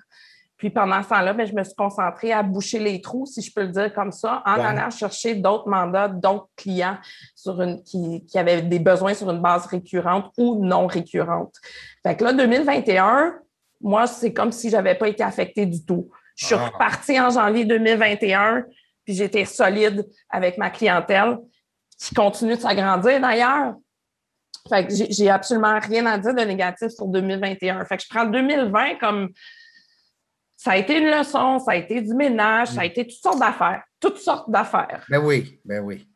Puis 0.57 0.71
pendant 0.71 1.03
ce 1.03 1.09
temps-là, 1.09 1.33
ben, 1.33 1.45
je 1.45 1.53
me 1.53 1.63
suis 1.63 1.75
concentrée 1.75 2.31
à 2.31 2.41
boucher 2.41 2.79
les 2.79 3.01
trous, 3.01 3.27
si 3.27 3.43
je 3.43 3.53
peux 3.53 3.61
le 3.61 3.67
dire 3.67 3.93
comme 3.93 4.11
ça, 4.11 4.41
en 4.47 4.53
allant 4.53 4.89
chercher 4.89 5.35
d'autres 5.35 5.69
mandats, 5.69 6.07
d'autres 6.07 6.49
clients 6.57 6.97
sur 7.35 7.61
une, 7.61 7.83
qui, 7.83 8.25
qui, 8.25 8.39
avaient 8.39 8.63
des 8.63 8.79
besoins 8.79 9.13
sur 9.13 9.29
une 9.29 9.41
base 9.41 9.67
récurrente 9.67 10.31
ou 10.39 10.65
non 10.65 10.87
récurrente. 10.87 11.53
Fait 12.01 12.15
que 12.15 12.23
là, 12.23 12.33
2021, 12.33 13.35
moi, 13.79 14.07
c'est 14.07 14.33
comme 14.33 14.51
si 14.51 14.71
je 14.71 14.75
n'avais 14.75 14.95
pas 14.95 15.07
été 15.07 15.21
affectée 15.21 15.67
du 15.67 15.85
tout. 15.85 16.09
Je 16.35 16.47
suis 16.47 16.55
ah. 16.55 16.65
repartie 16.65 17.19
en 17.19 17.29
janvier 17.29 17.65
2021 17.65 18.65
puis 19.11 19.17
j'étais 19.17 19.43
solide 19.43 20.07
avec 20.29 20.57
ma 20.57 20.69
clientèle 20.69 21.37
qui 21.97 22.15
continue 22.15 22.55
de 22.55 22.61
s'agrandir 22.61 23.19
d'ailleurs. 23.19 23.75
Fait 24.69 24.87
que 24.87 24.93
j'ai 25.09 25.29
absolument 25.29 25.79
rien 25.79 26.05
à 26.05 26.17
dire 26.17 26.33
de 26.33 26.41
négatif 26.41 26.89
sur 26.91 27.07
2021. 27.07 27.83
Fait 27.83 27.97
que 27.97 28.03
je 28.03 28.07
prends 28.09 28.25
2020 28.25 28.95
comme 28.99 29.29
ça 30.55 30.71
a 30.71 30.77
été 30.77 30.97
une 30.97 31.09
leçon, 31.09 31.59
ça 31.59 31.71
a 31.71 31.75
été 31.75 32.01
du 32.01 32.13
ménage, 32.13 32.69
ça 32.69 32.81
a 32.81 32.85
été 32.85 33.05
toutes 33.05 33.21
sortes 33.21 33.39
d'affaires, 33.39 33.83
toutes 33.99 34.19
sortes 34.19 34.49
d'affaires. 34.49 35.05
Ben 35.09 35.19
oui, 35.19 35.59
ben 35.65 35.83
oui. 35.83 36.07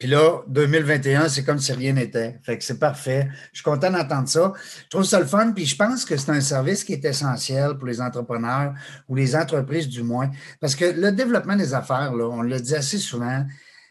Puis 0.00 0.08
là, 0.08 0.40
2021, 0.48 1.28
c'est 1.28 1.44
comme 1.44 1.58
si 1.58 1.74
rien 1.74 1.92
n'était. 1.92 2.40
Fait 2.42 2.56
que 2.56 2.64
c'est 2.64 2.78
parfait. 2.78 3.28
Je 3.52 3.58
suis 3.58 3.64
content 3.64 3.90
d'entendre 3.90 4.28
ça. 4.28 4.54
Je 4.84 4.88
trouve 4.88 5.04
ça 5.04 5.20
le 5.20 5.26
fun, 5.26 5.52
puis 5.52 5.66
je 5.66 5.76
pense 5.76 6.06
que 6.06 6.16
c'est 6.16 6.30
un 6.30 6.40
service 6.40 6.84
qui 6.84 6.94
est 6.94 7.04
essentiel 7.04 7.76
pour 7.76 7.86
les 7.86 8.00
entrepreneurs 8.00 8.72
ou 9.10 9.14
les 9.14 9.36
entreprises 9.36 9.88
du 9.88 10.02
moins. 10.02 10.30
Parce 10.58 10.74
que 10.74 10.86
le 10.86 11.12
développement 11.12 11.54
des 11.54 11.74
affaires, 11.74 12.14
là, 12.14 12.24
on 12.30 12.40
le 12.40 12.58
dit 12.58 12.74
assez 12.74 12.96
souvent, 12.96 13.44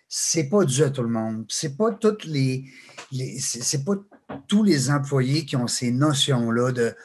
c'est 0.08 0.50
pas 0.50 0.66
dû 0.66 0.82
à 0.82 0.90
tout 0.90 1.04
le 1.04 1.10
monde. 1.10 1.46
C'est 1.48 1.78
pas 1.78 1.92
toutes 1.92 2.26
les, 2.26 2.66
les 3.12 3.38
c'est 3.40 3.84
pas 3.84 3.94
tous 4.48 4.64
les 4.64 4.90
employés 4.90 5.46
qui 5.46 5.58
ont 5.58 5.68
ces 5.68 5.92
notions-là 5.92 6.72
de 6.72 6.96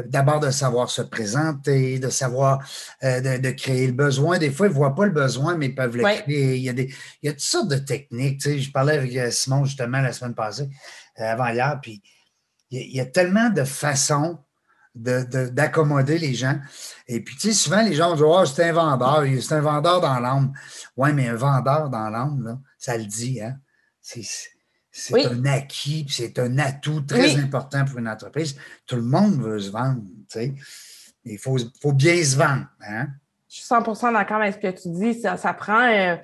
d'abord 0.00 0.40
de 0.40 0.50
savoir 0.50 0.90
se 0.90 1.02
présenter, 1.02 1.98
de 1.98 2.08
savoir 2.08 2.64
euh, 3.02 3.38
de, 3.38 3.50
créer 3.50 3.86
le 3.86 3.92
besoin. 3.92 4.38
Des 4.38 4.50
fois, 4.50 4.66
ils 4.66 4.70
ne 4.70 4.74
voient 4.74 4.94
pas 4.94 5.06
le 5.06 5.12
besoin, 5.12 5.56
mais 5.56 5.66
ils 5.66 5.74
peuvent 5.74 5.96
le 5.96 6.02
créer. 6.02 6.56
Il 6.56 6.62
y, 6.62 6.68
a 6.68 6.72
des, 6.72 6.92
il 7.22 7.26
y 7.26 7.28
a 7.28 7.32
toutes 7.32 7.40
sortes 7.40 7.68
de 7.68 7.76
techniques. 7.76 8.40
Tu 8.40 8.50
sais, 8.50 8.58
je 8.58 8.70
parlais 8.70 8.98
avec 8.98 9.16
euh, 9.16 9.30
Simon 9.30 9.64
justement 9.64 10.00
la 10.00 10.12
semaine 10.12 10.34
passée, 10.34 10.68
euh, 11.20 11.24
avant 11.24 11.48
hier, 11.48 11.78
puis 11.80 12.02
il 12.70 12.96
y, 12.96 13.00
a, 13.00 13.06
tellement 13.06 13.48
de 13.50 13.64
façons 13.64 14.38
d'accommoder 14.94 16.18
les 16.18 16.34
gens. 16.34 16.58
Et 17.06 17.22
puis, 17.22 17.36
tu 17.36 17.48
sais, 17.48 17.54
souvent, 17.54 17.82
les 17.82 17.94
gens 17.94 18.14
disent 18.14 18.24
oh, 18.26 18.44
c'est 18.44 18.70
un 18.70 18.72
vendeur, 18.72 19.24
c'est 19.40 19.54
un 19.54 19.60
vendeur 19.60 20.00
dans 20.00 20.18
l'âme. 20.18 20.52
Oui, 20.96 21.12
mais 21.12 21.28
un 21.28 21.36
vendeur 21.36 21.90
dans 21.90 22.08
l'âme, 22.10 22.60
ça 22.78 22.96
le 22.96 23.04
dit, 23.04 23.40
hein? 23.40 23.56
C'est 24.00 24.22
c'est 24.98 25.26
un 25.26 25.44
acquis, 25.44 26.06
c'est 26.08 26.38
un 26.38 26.58
atout 26.58 27.02
très 27.02 27.36
important 27.36 27.84
pour 27.84 27.98
une 27.98 28.08
entreprise. 28.08 28.56
Tout 28.86 28.96
le 28.96 29.02
monde 29.02 29.42
veut 29.42 29.58
se 29.58 29.70
vendre. 29.70 30.00
Il 31.24 31.38
faut, 31.38 31.58
faut 31.82 31.92
bien 31.92 32.16
se 32.24 32.36
vendre. 32.36 32.66
Hein? 32.80 33.08
Je 33.48 33.56
suis 33.56 33.66
100% 33.66 34.14
d'accord 34.14 34.38
avec 34.38 34.54
ce 34.54 34.58
que 34.58 34.82
tu 34.82 34.88
dis. 34.88 35.20
Ça, 35.20 35.36
ça 35.36 35.52
prend, 35.52 35.82
euh, 35.82 36.16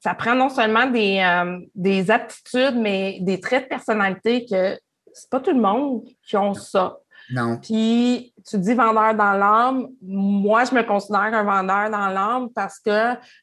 ça 0.00 0.14
prend 0.14 0.34
non 0.34 0.48
seulement 0.48 0.86
des, 0.86 1.18
euh, 1.18 1.60
des 1.74 2.10
aptitudes, 2.10 2.76
mais 2.76 3.18
des 3.20 3.38
traits 3.38 3.64
de 3.64 3.68
personnalité 3.68 4.46
que 4.46 4.78
c'est 5.12 5.28
pas 5.28 5.40
tout 5.40 5.52
le 5.52 5.60
monde 5.60 6.04
qui 6.26 6.38
ont 6.38 6.54
ça. 6.54 6.96
Non. 7.32 7.58
Puis, 7.58 8.32
tu 8.48 8.58
dis 8.58 8.74
vendeur 8.74 9.14
dans 9.14 9.32
l'âme. 9.32 9.88
Moi, 10.02 10.64
je 10.64 10.74
me 10.74 10.82
considère 10.84 11.22
un 11.22 11.42
vendeur 11.42 11.90
dans 11.90 12.08
l'âme 12.08 12.48
parce 12.54 12.78
que 12.78 12.90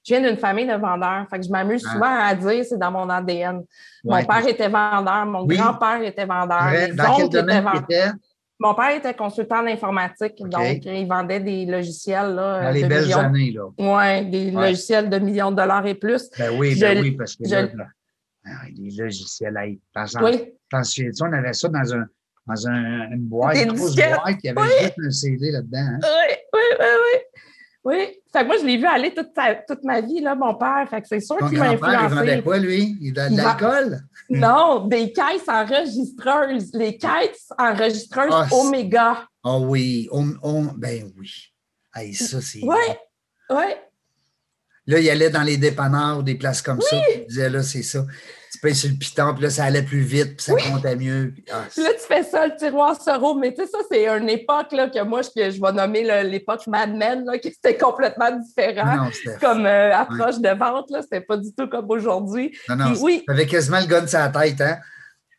je 0.05 0.13
viens 0.15 0.21
d'une 0.21 0.37
famille 0.37 0.65
de 0.65 0.73
vendeurs. 0.75 1.25
Fait 1.29 1.39
que 1.39 1.45
je 1.45 1.49
m'amuse 1.51 1.83
Ah. 1.87 1.93
souvent 1.93 2.17
à 2.19 2.33
dire 2.35 2.63
c'est 2.63 2.77
dans 2.77 2.91
mon 2.91 3.09
ADN. 3.09 3.57
Ouais. 3.57 4.21
Mon 4.21 4.25
père 4.25 4.47
était 4.47 4.69
vendeur, 4.69 5.25
mon 5.25 5.45
Oui. 5.45 5.57
grand-père 5.57 6.01
était 6.01 6.25
vendeur, 6.25 6.63
Vrai. 6.63 6.87
mes 6.89 6.93
Dans 6.95 7.03
quel 7.15 7.25
oncles 7.25 7.37
étaient 7.39 7.61
vendeurs. 7.61 8.13
Mon 8.59 8.73
père 8.75 8.91
était 8.95 9.13
consultant 9.13 9.57
en 9.61 9.67
informatique, 9.67 10.35
donc 10.39 10.61
euh, 10.85 10.93
il 10.93 11.05
vendait 11.07 11.41
des 11.41 11.65
logiciels 11.65 12.33
là, 12.35 12.63
Dans 12.63 12.71
les 12.71 12.83
de 12.83 12.87
belles 12.87 13.03
millions. 13.05 13.17
années, 13.17 13.51
là. 13.51 13.63
Oui, 13.77 14.29
des 14.29 14.55
Ouais. 14.55 14.69
logiciels 14.69 15.09
de 15.09 15.19
millions 15.19 15.51
de 15.51 15.57
dollars 15.57 15.85
et 15.85 15.95
plus. 15.95 16.29
Ben 16.39 16.51
oui, 16.57 16.71
Je- 16.71 16.79
ben 16.81 17.01
oui, 17.01 17.11
parce 17.11 17.35
que 17.35 17.43
je- 17.45 17.53
là, 17.55 17.61
là, 17.63 17.87
ah, 18.45 18.49
les 18.73 18.91
logiciels, 18.95 19.53
sens- 19.93 20.15
Oui, 20.23 20.53
on 21.21 21.33
avait 21.33 21.51
ça 21.53 21.67
dans, 21.67 21.93
un, 21.93 22.05
dans 22.47 22.67
un- 22.67 23.11
une 23.11 23.21
boîte, 23.27 23.57
une 23.57 23.73
grosse 23.73 23.95
boîte, 23.95 24.43
y 24.43 24.49
avait 24.49 24.61
Oui. 24.61 24.67
juste 24.81 24.93
un 25.05 25.11
CD 25.11 25.51
là-dedans. 25.51 25.79
hein. 25.79 25.99
oui, 26.01 26.35
oui, 26.53 26.59
oui, 26.79 26.85
oui. 26.85 27.19
Oui. 27.85 27.97
Fait 28.31 28.43
que 28.43 28.45
moi, 28.45 28.55
je 28.61 28.65
l'ai 28.65 28.77
vu 28.77 28.85
aller 28.85 29.13
toute, 29.13 29.31
sa- 29.35 29.55
toute 29.55 29.83
ma 29.83 29.99
vie, 29.99 30.21
là, 30.21 30.35
mon 30.35 30.55
père. 30.55 30.87
Fait 30.89 31.01
que 31.01 31.07
c'est 31.09 31.19
sûr 31.19 31.37
qu'il 31.49 31.57
m'a 31.59 31.75
grand-père, 31.75 31.89
il 32.03 32.07
vendait 32.07 32.21
influencé. 32.21 32.41
quoi, 32.43 32.57
lui? 32.59 32.97
Il 33.01 33.19
a 33.19 33.29
de 33.29 33.35
l'alcool? 33.35 33.99
Non, 34.29 34.87
des 34.87 35.11
caisses 35.11 35.49
enregistreuses. 35.49 36.71
Les 36.73 36.97
caisses 36.97 37.49
enregistreuses 37.57 38.33
c'est- 38.49 38.55
Omega. 38.55 39.27
Ah 39.43 39.59
oui, 39.59 40.07
on, 40.13 40.33
on- 40.43 40.71
ben 40.77 41.11
oui. 41.17 41.29
Hey, 41.93 42.13
ça, 42.13 42.39
c'est. 42.41 42.61
Oui, 42.63 42.75
oui. 43.49 43.65
Là, 44.87 44.99
il 44.99 45.09
allait 45.09 45.29
dans 45.29 45.43
les 45.43 45.57
dépanneurs 45.57 46.19
ou 46.19 46.23
des 46.23 46.35
places 46.35 46.61
comme 46.61 46.79
ça, 46.81 46.95
puis 46.95 47.21
il 47.21 47.27
disait, 47.27 47.49
là, 47.49 47.63
c'est 47.63 47.83
ça. 47.83 48.05
Tu 48.53 48.59
payes 48.59 48.75
sur 48.75 48.89
le 48.89 48.95
piton, 48.95 49.33
puis 49.33 49.43
là, 49.43 49.49
ça 49.49 49.63
allait 49.63 49.81
plus 49.81 50.01
vite, 50.01 50.37
puis 50.37 50.45
ça 50.45 50.53
comptait 50.53 50.95
mieux. 50.95 51.31
puis- 51.33 51.43
ah, 51.51 51.63
là, 51.75 51.89
tu 51.93 52.05
fais 52.07 52.21
ça, 52.21 52.45
le 52.45 52.55
tiroir 52.55 53.01
Soro. 53.01 53.33
Mais 53.33 53.51
tu 53.51 53.63
sais, 53.63 53.67
ça, 53.67 53.79
c'est 53.89 54.07
une 54.07 54.29
époque 54.29 54.71
là, 54.73 54.89
que 54.89 55.01
moi, 55.03 55.21
je, 55.23 55.59
vais 55.59 55.71
nommer 55.71 56.23
l'époque 56.23 56.67
Mad 56.67 56.93
Men, 56.95 57.25
là, 57.25 57.39
qui 57.39 57.51
c'était 57.51 57.75
complètement 57.77 58.29
différent. 58.31 59.05
non. 59.05 59.09
Comme 59.41 59.65
euh, 59.65 59.95
approche 59.95 60.37
de 60.39 60.49
vente, 60.49 60.91
là, 60.91 61.01
c'était 61.01 61.21
pas 61.21 61.37
du 61.37 61.51
tout 61.51 61.67
comme 61.67 61.89
aujourd'hui. 61.89 62.55
Non, 62.69 62.75
non, 62.75 62.93
oui, 63.01 63.23
t'avais 63.25 63.47
quasiment 63.47 63.79
le 63.79 63.87
gun 63.87 64.05
sur 64.05 64.19
la 64.19 64.29
tête, 64.29 64.61
hein? 64.61 64.77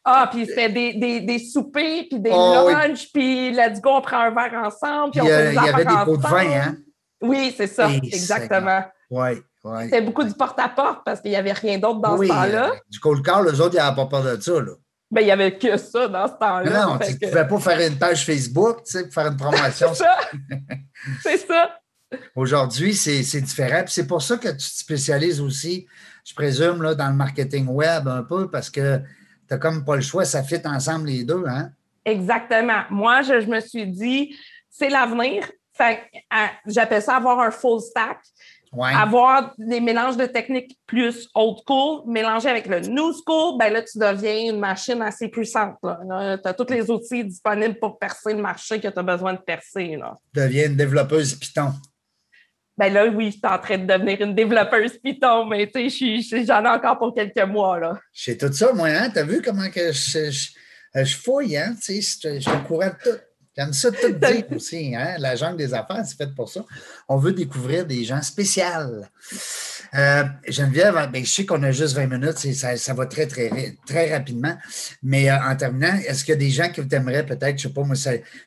ah, 0.05 0.29
puis 0.33 0.47
c'était 0.47 0.69
des, 0.69 0.95
des, 0.95 1.21
des 1.21 1.39
soupers, 1.39 2.07
puis 2.11 2.19
des 2.19 2.31
Oh, 2.33 2.65
oui. 2.67 2.73
lunchs, 2.73 3.11
puis 3.13 3.53
let's 3.53 3.81
go, 3.81 3.91
on 3.91 4.01
prend 4.01 4.19
un 4.23 4.31
verre 4.31 4.61
ensemble, 4.65 5.13
puis 5.13 5.21
on 5.21 5.27
euh, 5.27 5.29
fait 5.29 5.45
des 5.51 5.55
il 5.55 5.65
y 5.65 5.69
avait 5.69 5.85
des 5.85 6.05
pots 6.05 6.17
de 6.17 6.23
vin, 6.23 6.51
hein? 6.53 6.77
Oui, 7.23 7.55
c'est 7.57 7.69
ça, 7.69 7.89
Et 7.91 8.01
exactement. 8.09 8.83
Oui, 9.09 9.31
C'était 9.83 10.03
beaucoup 10.03 10.25
du 10.25 10.35
porte-à-porte 10.35 11.01
parce 11.05 11.21
qu'il 11.21 11.31
n'y 11.31 11.37
avait 11.37 11.53
rien 11.53 11.79
d'autre 11.79 12.01
dans 12.01 12.17
oui, 12.19 12.27
ce 12.29 12.33
temps-là. 12.33 12.71
euh, 12.71 12.75
du 12.91 13.01
cold 13.01 13.25
call, 13.25 13.47
eux 13.47 13.61
autres, 13.61 13.75
ils 13.75 13.79
n'avaient 13.79 13.97
pas 13.97 14.07
peur 14.07 14.23
de 14.23 14.41
ça, 14.41 14.53
là. 14.61 14.73
Ben, 15.11 15.21
il 15.21 15.25
n'y 15.27 15.31
avait 15.31 15.57
que 15.57 15.77
ça 15.77 16.09
dans 16.09 16.27
ce 16.27 16.33
temps-là. 16.35 16.87
Non, 16.87 16.99
tu 16.99 17.13
ne 17.13 17.17
que- 17.19 17.27
pouvais 17.29 17.47
pas 17.47 17.61
faire 17.61 17.81
une 17.89 17.99
page 17.99 18.27
Facebook, 18.27 18.83
tu 18.85 18.93
sais, 18.93 19.05
pour 19.05 19.15
faire 19.15 19.27
une 19.29 19.37
promotion. 19.37 19.89
C'est 19.95 20.05
ça. 20.05 20.17
c'est 21.23 21.37
ça. 21.39 21.79
Aujourd'hui, 22.37 22.95
c'est 22.95 23.41
différent. 23.41 23.85
C'est 23.87 24.07
pour 24.07 24.23
ça 24.23 24.37
que 24.37 24.49
tu 24.49 24.57
te 24.57 24.63
spécialises 24.63 25.41
aussi, 25.41 25.87
je 26.25 26.35
présume, 26.35 26.83
là, 26.83 26.95
dans 26.95 27.09
le 27.09 27.15
marketing 27.15 27.67
web 27.69 28.07
un 28.09 28.23
peu, 28.23 28.51
parce 28.51 28.71
que 28.71 28.99
tu 28.99 29.05
n'as 29.51 29.59
comme 29.59 29.85
pas 29.85 29.97
le 29.97 30.03
choix, 30.03 30.25
ça 30.25 30.43
fit 30.43 30.61
ensemble 30.65 31.09
les 31.09 31.25
deux, 31.25 31.45
hein? 31.47 31.71
Exactement. 32.05 32.83
Moi, 32.91 33.23
je, 33.23 33.41
je 33.41 33.47
me 33.47 33.61
suis 33.61 33.87
dit, 33.87 34.37
c'est 34.71 34.89
l'avenir. 34.91 35.51
J'appelle 36.67 37.03
ça 37.03 37.17
avoir 37.17 37.41
un 37.41 37.51
full 37.51 37.81
stack, 37.81 38.19
Avoir 38.83 39.53
des 39.59 39.81
mélanges 39.81 40.17
de 40.17 40.27
techniques 40.27 40.79
plus 40.87 41.29
old 41.35 41.59
school, 41.67 42.03
mélangé 42.07 42.49
avec 42.49 42.67
le 42.67 42.81
new 42.81 43.13
school, 43.13 43.59
ben 43.59 43.73
là, 43.73 43.83
tu 43.83 43.99
deviens 43.99 44.53
une 44.53 44.59
machine 44.59 45.01
assez 45.03 45.29
puissante. 45.29 45.77
Tu 45.83 45.89
as 46.49 46.55
tous 46.55 46.73
les 46.73 46.91
outils 46.91 47.25
disponibles 47.25 47.79
pour 47.79 47.99
percer 47.99 48.35
le 48.35 48.43
marché 48.43 48.81
que 48.81 48.89
tu 48.89 48.99
as 48.99 49.03
besoin 49.03 49.35
de 49.35 49.39
percer. 49.39 49.97
Là. 49.97 50.17
Tu 50.35 50.41
deviens 50.41 50.67
une 50.67 50.77
développeuse 50.77 51.35
Python. 51.35 51.73
Ben 52.77 52.93
là, 52.93 53.07
oui, 53.07 53.27
je 53.27 53.37
suis 53.37 53.41
en 53.45 53.59
train 53.59 53.79
de 53.79 53.87
devenir 53.87 54.21
une 54.21 54.35
développeuse 54.35 54.99
Python, 54.99 55.47
mais 55.47 55.71
tu 55.71 55.89
sais, 55.91 56.45
j'en 56.45 56.65
ai 56.65 56.69
encore 56.69 56.99
pour 56.99 57.15
quelques 57.15 57.47
mois. 57.47 57.79
Là. 57.79 57.99
Je 58.13 58.23
sais 58.25 58.37
tout 58.37 58.53
ça, 58.53 58.73
moi, 58.73 58.89
hein? 58.89 59.11
Tu 59.11 59.21
as 59.21 59.23
vu 59.23 59.41
comment 59.41 59.71
que 59.71 59.93
je, 59.93 60.31
je, 60.31 61.05
je 61.05 61.17
fouille, 61.17 61.57
hein? 61.57 61.77
Tu 61.81 62.03
sais, 62.03 62.21
je, 62.31 62.35
je 62.35 62.41
suis 62.41 62.51
au 62.51 62.67
courant 62.67 62.89
de 62.89 63.11
tout. 63.11 63.17
J'aime 63.57 63.73
ça 63.73 63.91
tout 63.93 64.11
dire 64.13 64.45
aussi, 64.55 64.95
hein? 64.97 65.15
La 65.19 65.37
jungle 65.37 65.57
des 65.59 65.73
affaires, 65.75 66.05
c'est 66.05 66.17
fait 66.17 66.35
pour 66.35 66.49
ça. 66.49 66.65
On 67.09 67.17
veut 67.17 67.33
découvrir 67.33 67.87
des 67.87 68.03
gens 68.05 68.21
spéciaux. 68.23 68.65
Euh, 69.95 70.25
Geneviève, 70.49 70.95
ben, 71.13 71.25
je 71.25 71.31
sais 71.31 71.47
qu'on 71.47 71.63
a 71.63 71.71
juste 71.71 71.95
20 71.95 72.07
minutes, 72.09 72.37
c'est- 72.39 72.53
ça, 72.53 72.77
ça 72.77 72.95
va 72.95 73.07
très, 73.07 73.27
très, 73.29 73.77
très 73.87 74.13
rapidement. 74.13 74.57
Mais 75.05 75.31
euh, 75.31 75.39
en 75.41 75.55
terminant, 75.55 75.95
est-ce 76.07 76.25
qu'il 76.25 76.33
y 76.33 76.37
a 76.37 76.39
des 76.41 76.51
gens 76.51 76.69
que 76.73 76.83
tu 76.83 76.95
aimerais 76.97 77.25
peut-être, 77.25 77.59
je 77.59 77.69
ne 77.69 77.73
sais 77.73 77.75
pas, 77.75 77.85
moi, 77.85 77.95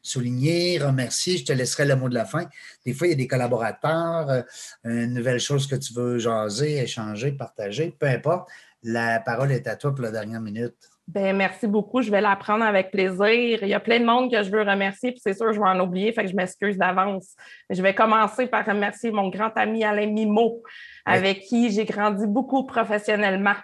souligner, 0.02 0.78
remercier? 0.80 1.38
Je 1.38 1.46
te 1.46 1.54
laisserai 1.54 1.86
le 1.86 1.96
mot 1.96 2.10
de 2.10 2.16
la 2.16 2.26
fin. 2.26 2.46
Des 2.86 2.94
fois, 2.94 3.08
il 3.08 3.12
y 3.12 3.14
a 3.14 3.18
des 3.18 3.28
collaborateurs, 3.28 4.30
euh, 4.30 4.42
une 4.84 5.14
nouvelle 5.14 5.40
chose 5.40 5.68
que 5.68 5.76
tu 5.76 5.94
veux 5.94 6.20
jaser, 6.20 6.80
échanger, 6.80 7.32
partager, 7.32 7.96
peu 7.98 8.08
importe. 8.08 8.50
La 8.84 9.20
parole 9.22 9.52
est 9.54 9.68
à 9.68 9.76
toi 9.78 9.96
pour 9.96 10.04
la 10.04 10.12
dernière 10.12 10.42
minute. 10.42 10.76
Ben, 11.08 11.36
merci 11.38 11.68
beaucoup. 11.68 12.02
Je 12.02 12.12
vais 12.12 12.20
la 12.20 12.36
prendre 12.36 12.66
avec 12.66 12.92
plaisir. 12.92 13.60
Il 13.62 13.70
y 13.70 13.74
a 13.74 13.80
plein 13.80 14.00
de 14.00 14.06
monde 14.06 14.30
que 14.30 14.44
je 14.44 14.52
veux 14.52 14.62
remercier, 14.62 15.12
puis 15.12 15.22
c'est 15.24 15.34
sûr, 15.34 15.54
je 15.54 15.60
vais 15.60 15.68
en 15.68 15.80
oublier, 15.80 16.12
fait 16.12 16.24
que 16.24 16.30
je 16.30 16.36
m'excuse 16.36 16.78
d'avance. 16.78 17.34
Je 17.70 17.82
vais 17.82 17.96
commencer 17.96 18.46
par 18.46 18.66
remercier 18.66 19.12
mon 19.12 19.30
grand 19.30 19.52
ami 19.56 19.86
Alain 19.86 20.08
Mimo, 20.08 20.62
avec 21.06 21.42
qui 21.42 21.72
j'ai 21.72 21.86
grandi 21.86 22.28
beaucoup 22.28 22.66
professionnellement. 22.66 23.56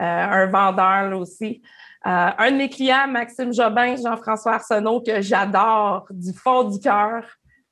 Euh, 0.00 0.04
un 0.04 0.46
vendeur 0.46 1.10
là 1.10 1.16
aussi. 1.16 1.62
Euh, 2.06 2.30
un 2.38 2.50
de 2.52 2.56
mes 2.56 2.68
clients, 2.68 3.08
Maxime 3.08 3.52
Jobin, 3.52 3.96
Jean-François 3.96 4.54
Arsenault, 4.54 5.00
que 5.00 5.20
j'adore 5.20 6.06
du 6.10 6.32
fond 6.32 6.64
du 6.64 6.78
cœur. 6.78 7.24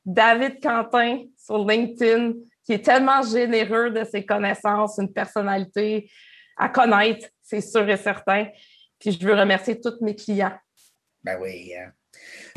David 0.04 0.60
Quentin 0.60 1.18
sur 1.36 1.64
LinkedIn, 1.64 2.32
qui 2.64 2.72
est 2.72 2.84
tellement 2.84 3.22
généreux 3.22 3.90
de 3.90 4.02
ses 4.04 4.24
connaissances, 4.24 4.98
une 4.98 5.12
personnalité 5.12 6.10
à 6.56 6.68
connaître, 6.68 7.26
c'est 7.42 7.60
sûr 7.60 7.88
et 7.88 7.96
certain. 7.96 8.46
Puis 9.02 9.18
je 9.20 9.26
veux 9.26 9.34
remercier 9.34 9.80
tous 9.80 9.94
mes 10.00 10.14
clients. 10.14 10.52
Ben 11.24 11.36
oui. 11.42 11.72
hein. 11.76 11.90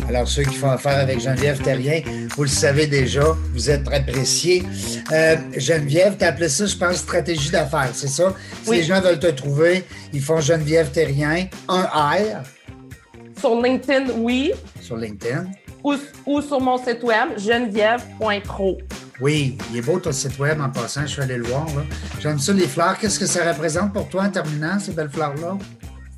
Alors, 0.07 0.27
ceux 0.27 0.43
qui 0.43 0.53
font 0.55 0.69
affaire 0.69 0.99
avec 0.99 1.19
Geneviève 1.19 1.59
Terrien, 1.61 2.01
vous 2.35 2.43
le 2.43 2.49
savez 2.49 2.85
déjà, 2.85 3.23
vous 3.53 3.69
êtes 3.71 3.87
appréciés. 3.91 4.61
Euh, 5.11 5.37
Geneviève, 5.57 6.17
tu 6.17 6.23
as 6.23 6.27
appelé 6.27 6.49
ça, 6.49 6.67
je 6.67 6.75
pense, 6.75 6.97
stratégie 6.97 7.49
d'affaires, 7.49 7.89
c'est 7.93 8.09
ça? 8.09 8.33
Si 8.63 8.69
Oui. 8.69 8.77
les 8.77 8.83
gens 8.83 9.01
veulent 9.01 9.17
te 9.19 9.27
trouver, 9.31 9.83
ils 10.13 10.21
font 10.21 10.39
Geneviève 10.39 10.91
Terrien, 10.91 11.47
un 11.67 11.83
R 11.83 12.43
Sur 13.39 13.59
LinkedIn, 13.59 14.11
oui, 14.17 14.51
sur 14.81 14.97
LinkedIn. 14.97 15.47
ou, 15.83 15.95
ou 16.27 16.41
sur 16.41 16.59
mon 16.61 16.77
site 16.77 17.01
web, 17.01 17.29
geneviève.pro. 17.37 18.77
Oui, 19.21 19.57
il 19.71 19.77
est 19.77 19.81
beau 19.81 19.97
ton 19.99 20.11
site 20.11 20.37
web 20.37 20.59
en 20.59 20.69
passant, 20.69 21.01
je 21.01 21.07
suis 21.07 21.21
allé 21.21 21.37
le 21.37 21.45
voir. 21.45 21.65
J'aime 22.19 22.37
ça, 22.37 22.51
les 22.51 22.67
fleurs. 22.67 22.97
Qu'est-ce 22.99 23.17
que 23.19 23.25
ça 23.25 23.49
représente 23.51 23.93
pour 23.93 24.09
toi 24.09 24.23
en 24.23 24.29
terminant, 24.29 24.77
ces 24.79 24.91
belles 24.91 25.09
fleurs-là? 25.09 25.57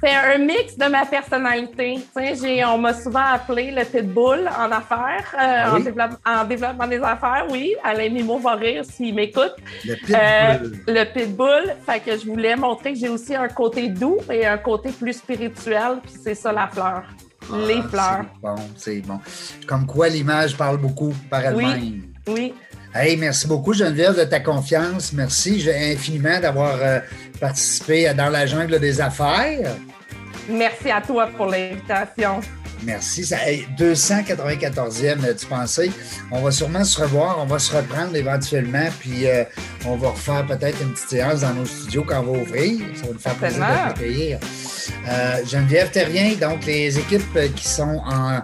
C'est 0.03 0.13
un 0.13 0.37
mix 0.37 0.77
de 0.77 0.85
ma 0.85 1.05
personnalité. 1.05 1.99
J'ai- 2.15 2.63
on 2.65 2.77
m'a 2.77 2.93
souvent 2.93 3.25
appelé 3.33 3.71
le 3.71 3.83
pitbull 3.83 4.47
en 4.47 4.71
affaires, 4.71 5.25
euh, 5.33 5.37
Ah 5.39 5.71
oui? 5.73 5.81
en, 5.81 5.83
développe- 5.83 6.19
en 6.25 6.43
développement 6.45 6.87
des 6.87 7.01
affaires, 7.01 7.45
oui. 7.49 7.75
Alain 7.83 8.09
Mimo 8.09 8.37
va 8.37 8.53
rire 8.53 8.83
s'il 8.85 9.15
m'écoute. 9.15 9.53
Le 9.85 9.95
pitbull. 9.95 10.15
Euh, 10.15 10.69
le 10.87 11.03
pitbull, 11.13 11.75
fait 11.85 11.99
que 11.99 12.11
je 12.17 12.25
voulais 12.27 12.55
montrer 12.55 12.93
que 12.93 12.99
j'ai 12.99 13.09
aussi 13.09 13.35
un 13.35 13.47
côté 13.47 13.89
doux 13.89 14.17
et 14.31 14.45
un 14.45 14.57
côté 14.59 14.89
plus 14.91 15.13
spirituel, 15.13 15.97
puis 16.03 16.13
c'est 16.23 16.35
ça 16.35 16.51
la 16.51 16.67
fleur. 16.67 17.03
Les 17.67 17.79
Ah, 17.83 17.87
fleurs. 17.89 18.25
C'est 18.25 18.41
bon, 18.41 18.55
c'est 18.75 19.01
bon. 19.01 19.19
Comme 19.67 19.87
quoi 19.87 20.09
l'image 20.09 20.55
parle 20.55 20.77
beaucoup 20.77 21.13
par 21.29 21.43
elle-même. 21.43 22.03
Oui. 22.27 22.53
Hey, 22.93 23.15
merci 23.15 23.47
beaucoup, 23.47 23.73
Geneviève, 23.73 24.17
de 24.17 24.23
ta 24.23 24.39
confiance. 24.39 25.13
Merci 25.13 25.63
infiniment 25.93 26.39
d'avoir 26.39 26.75
euh, 26.81 26.99
participé 27.37 28.07
à 28.07 28.13
Dans 28.13 28.29
la 28.29 28.45
jungle 28.45 28.79
des 28.79 28.99
affaires. 29.01 29.75
Merci 30.49 30.89
à 30.91 31.01
toi 31.01 31.27
pour 31.35 31.47
l'invitation. 31.47 32.39
Merci. 32.83 33.25
Ça, 33.25 33.37
hey, 33.49 33.67
294e, 33.77 35.35
tu 35.35 35.45
pensais? 35.47 35.89
On 36.31 36.41
va 36.41 36.51
sûrement 36.51 36.83
se 36.83 37.01
revoir, 37.01 37.39
on 37.39 37.45
va 37.45 37.57
se 37.59 37.75
reprendre 37.75 38.15
éventuellement, 38.15 38.87
puis 38.99 39.27
euh, 39.27 39.43
on 39.85 39.95
va 39.95 40.09
refaire 40.09 40.45
peut-être 40.45 40.79
une 40.81 40.93
petite 40.93 41.09
séance 41.09 41.41
dans 41.41 41.53
nos 41.53 41.65
studios 41.65 42.03
quand 42.07 42.19
on 42.19 42.33
va 42.33 42.39
ouvrir. 42.39 42.79
Ça 42.95 43.07
va 43.07 43.13
nous 43.13 43.19
faire 43.19 43.35
plaisir 43.35 43.59
de 43.59 43.65
Certainement. 43.65 43.87
t'accueillir. 43.93 44.39
Euh, 45.07 45.45
Geneviève 45.45 45.89
Terrien, 45.91 46.33
donc 46.39 46.65
les 46.65 46.97
équipes 46.97 47.35
euh, 47.35 47.47
qui 47.55 47.67
sont 47.67 48.01
en, 48.05 48.41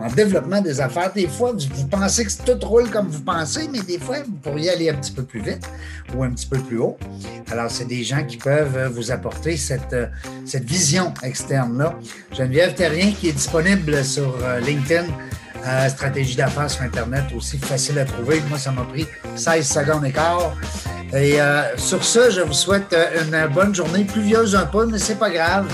en 0.00 0.08
développement 0.14 0.60
des 0.60 0.80
affaires, 0.80 1.12
des 1.12 1.26
fois, 1.26 1.52
vous, 1.52 1.88
pensez 1.88 2.24
que 2.24 2.52
tout 2.52 2.66
roule 2.66 2.90
comme 2.90 3.08
vous 3.08 3.22
pensez, 3.22 3.68
mais 3.70 3.80
des 3.80 3.98
fois, 3.98 4.18
vous 4.24 4.36
pourriez 4.42 4.70
aller 4.70 4.90
un 4.90 4.94
petit 4.94 5.12
peu 5.12 5.22
plus 5.22 5.40
vite 5.40 5.68
ou 6.14 6.22
un 6.22 6.30
petit 6.30 6.46
peu 6.46 6.58
plus 6.58 6.78
haut. 6.78 6.98
Alors, 7.50 7.70
c'est 7.70 7.86
des 7.86 8.02
gens 8.04 8.24
qui 8.24 8.36
peuvent 8.36 8.76
euh, 8.76 8.88
vous 8.88 9.10
apporter 9.10 9.56
cette, 9.56 9.96
vision 10.54 11.12
externe-là. 11.22 11.98
Geneviève 12.32 12.74
Terrien 12.74 13.12
qui 13.12 13.28
est 13.28 13.32
disponible 13.32 14.04
sur 14.04 14.36
LinkedIn 14.64 15.06
stratégie 15.88 16.34
d'affaires 16.34 16.68
sur 16.68 16.82
Internet 16.82 17.24
aussi, 17.36 17.56
facile 17.58 17.98
à 17.98 18.04
trouver. 18.04 18.40
Moi, 18.48 18.58
ça 18.58 18.72
m'a 18.72 18.82
pris 18.82 19.06
16 19.36 19.66
secondes 19.66 20.04
et 20.04 20.12
quart. 20.12 20.54
Et 21.14 21.40
euh, 21.40 21.76
sur 21.76 22.02
ce, 22.02 22.30
je 22.30 22.40
vous 22.40 22.52
souhaite 22.54 22.92
euh, 22.92 23.22
une 23.22 23.52
bonne 23.52 23.74
journée, 23.74 24.04
pluvieuse 24.04 24.56
un 24.56 24.64
peu, 24.64 24.86
mais 24.86 24.98
c'est 24.98 25.18
pas 25.18 25.30
grave. 25.30 25.66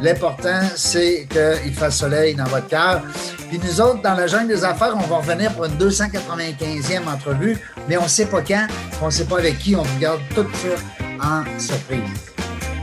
L'important, 0.00 0.60
c'est 0.76 1.26
qu'il 1.28 1.74
fasse 1.74 1.98
soleil 1.98 2.34
dans 2.34 2.44
votre 2.44 2.68
cœur. 2.68 3.02
Puis 3.48 3.58
nous 3.62 3.80
autres, 3.80 4.00
dans 4.00 4.14
la 4.14 4.26
jungle 4.26 4.48
des 4.48 4.64
affaires, 4.64 4.94
on 4.94 5.06
va 5.06 5.16
revenir 5.16 5.52
pour 5.52 5.64
une 5.64 5.76
295e 5.76 7.06
entrevue, 7.06 7.58
mais 7.88 7.98
on 7.98 8.04
ne 8.04 8.08
sait 8.08 8.26
pas 8.26 8.42
quand, 8.42 8.66
on 9.02 9.06
ne 9.06 9.10
sait 9.10 9.24
pas 9.24 9.38
avec 9.38 9.58
qui. 9.58 9.74
On 9.74 9.82
vous 9.82 9.98
garde 9.98 10.20
tout 10.34 10.46
ça 10.54 11.26
en 11.26 11.58
surprise. 11.58 12.00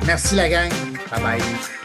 Merci 0.05 0.35
la 0.35 0.49
gang. 0.49 0.69
Bye 1.09 1.21
bye. 1.21 1.84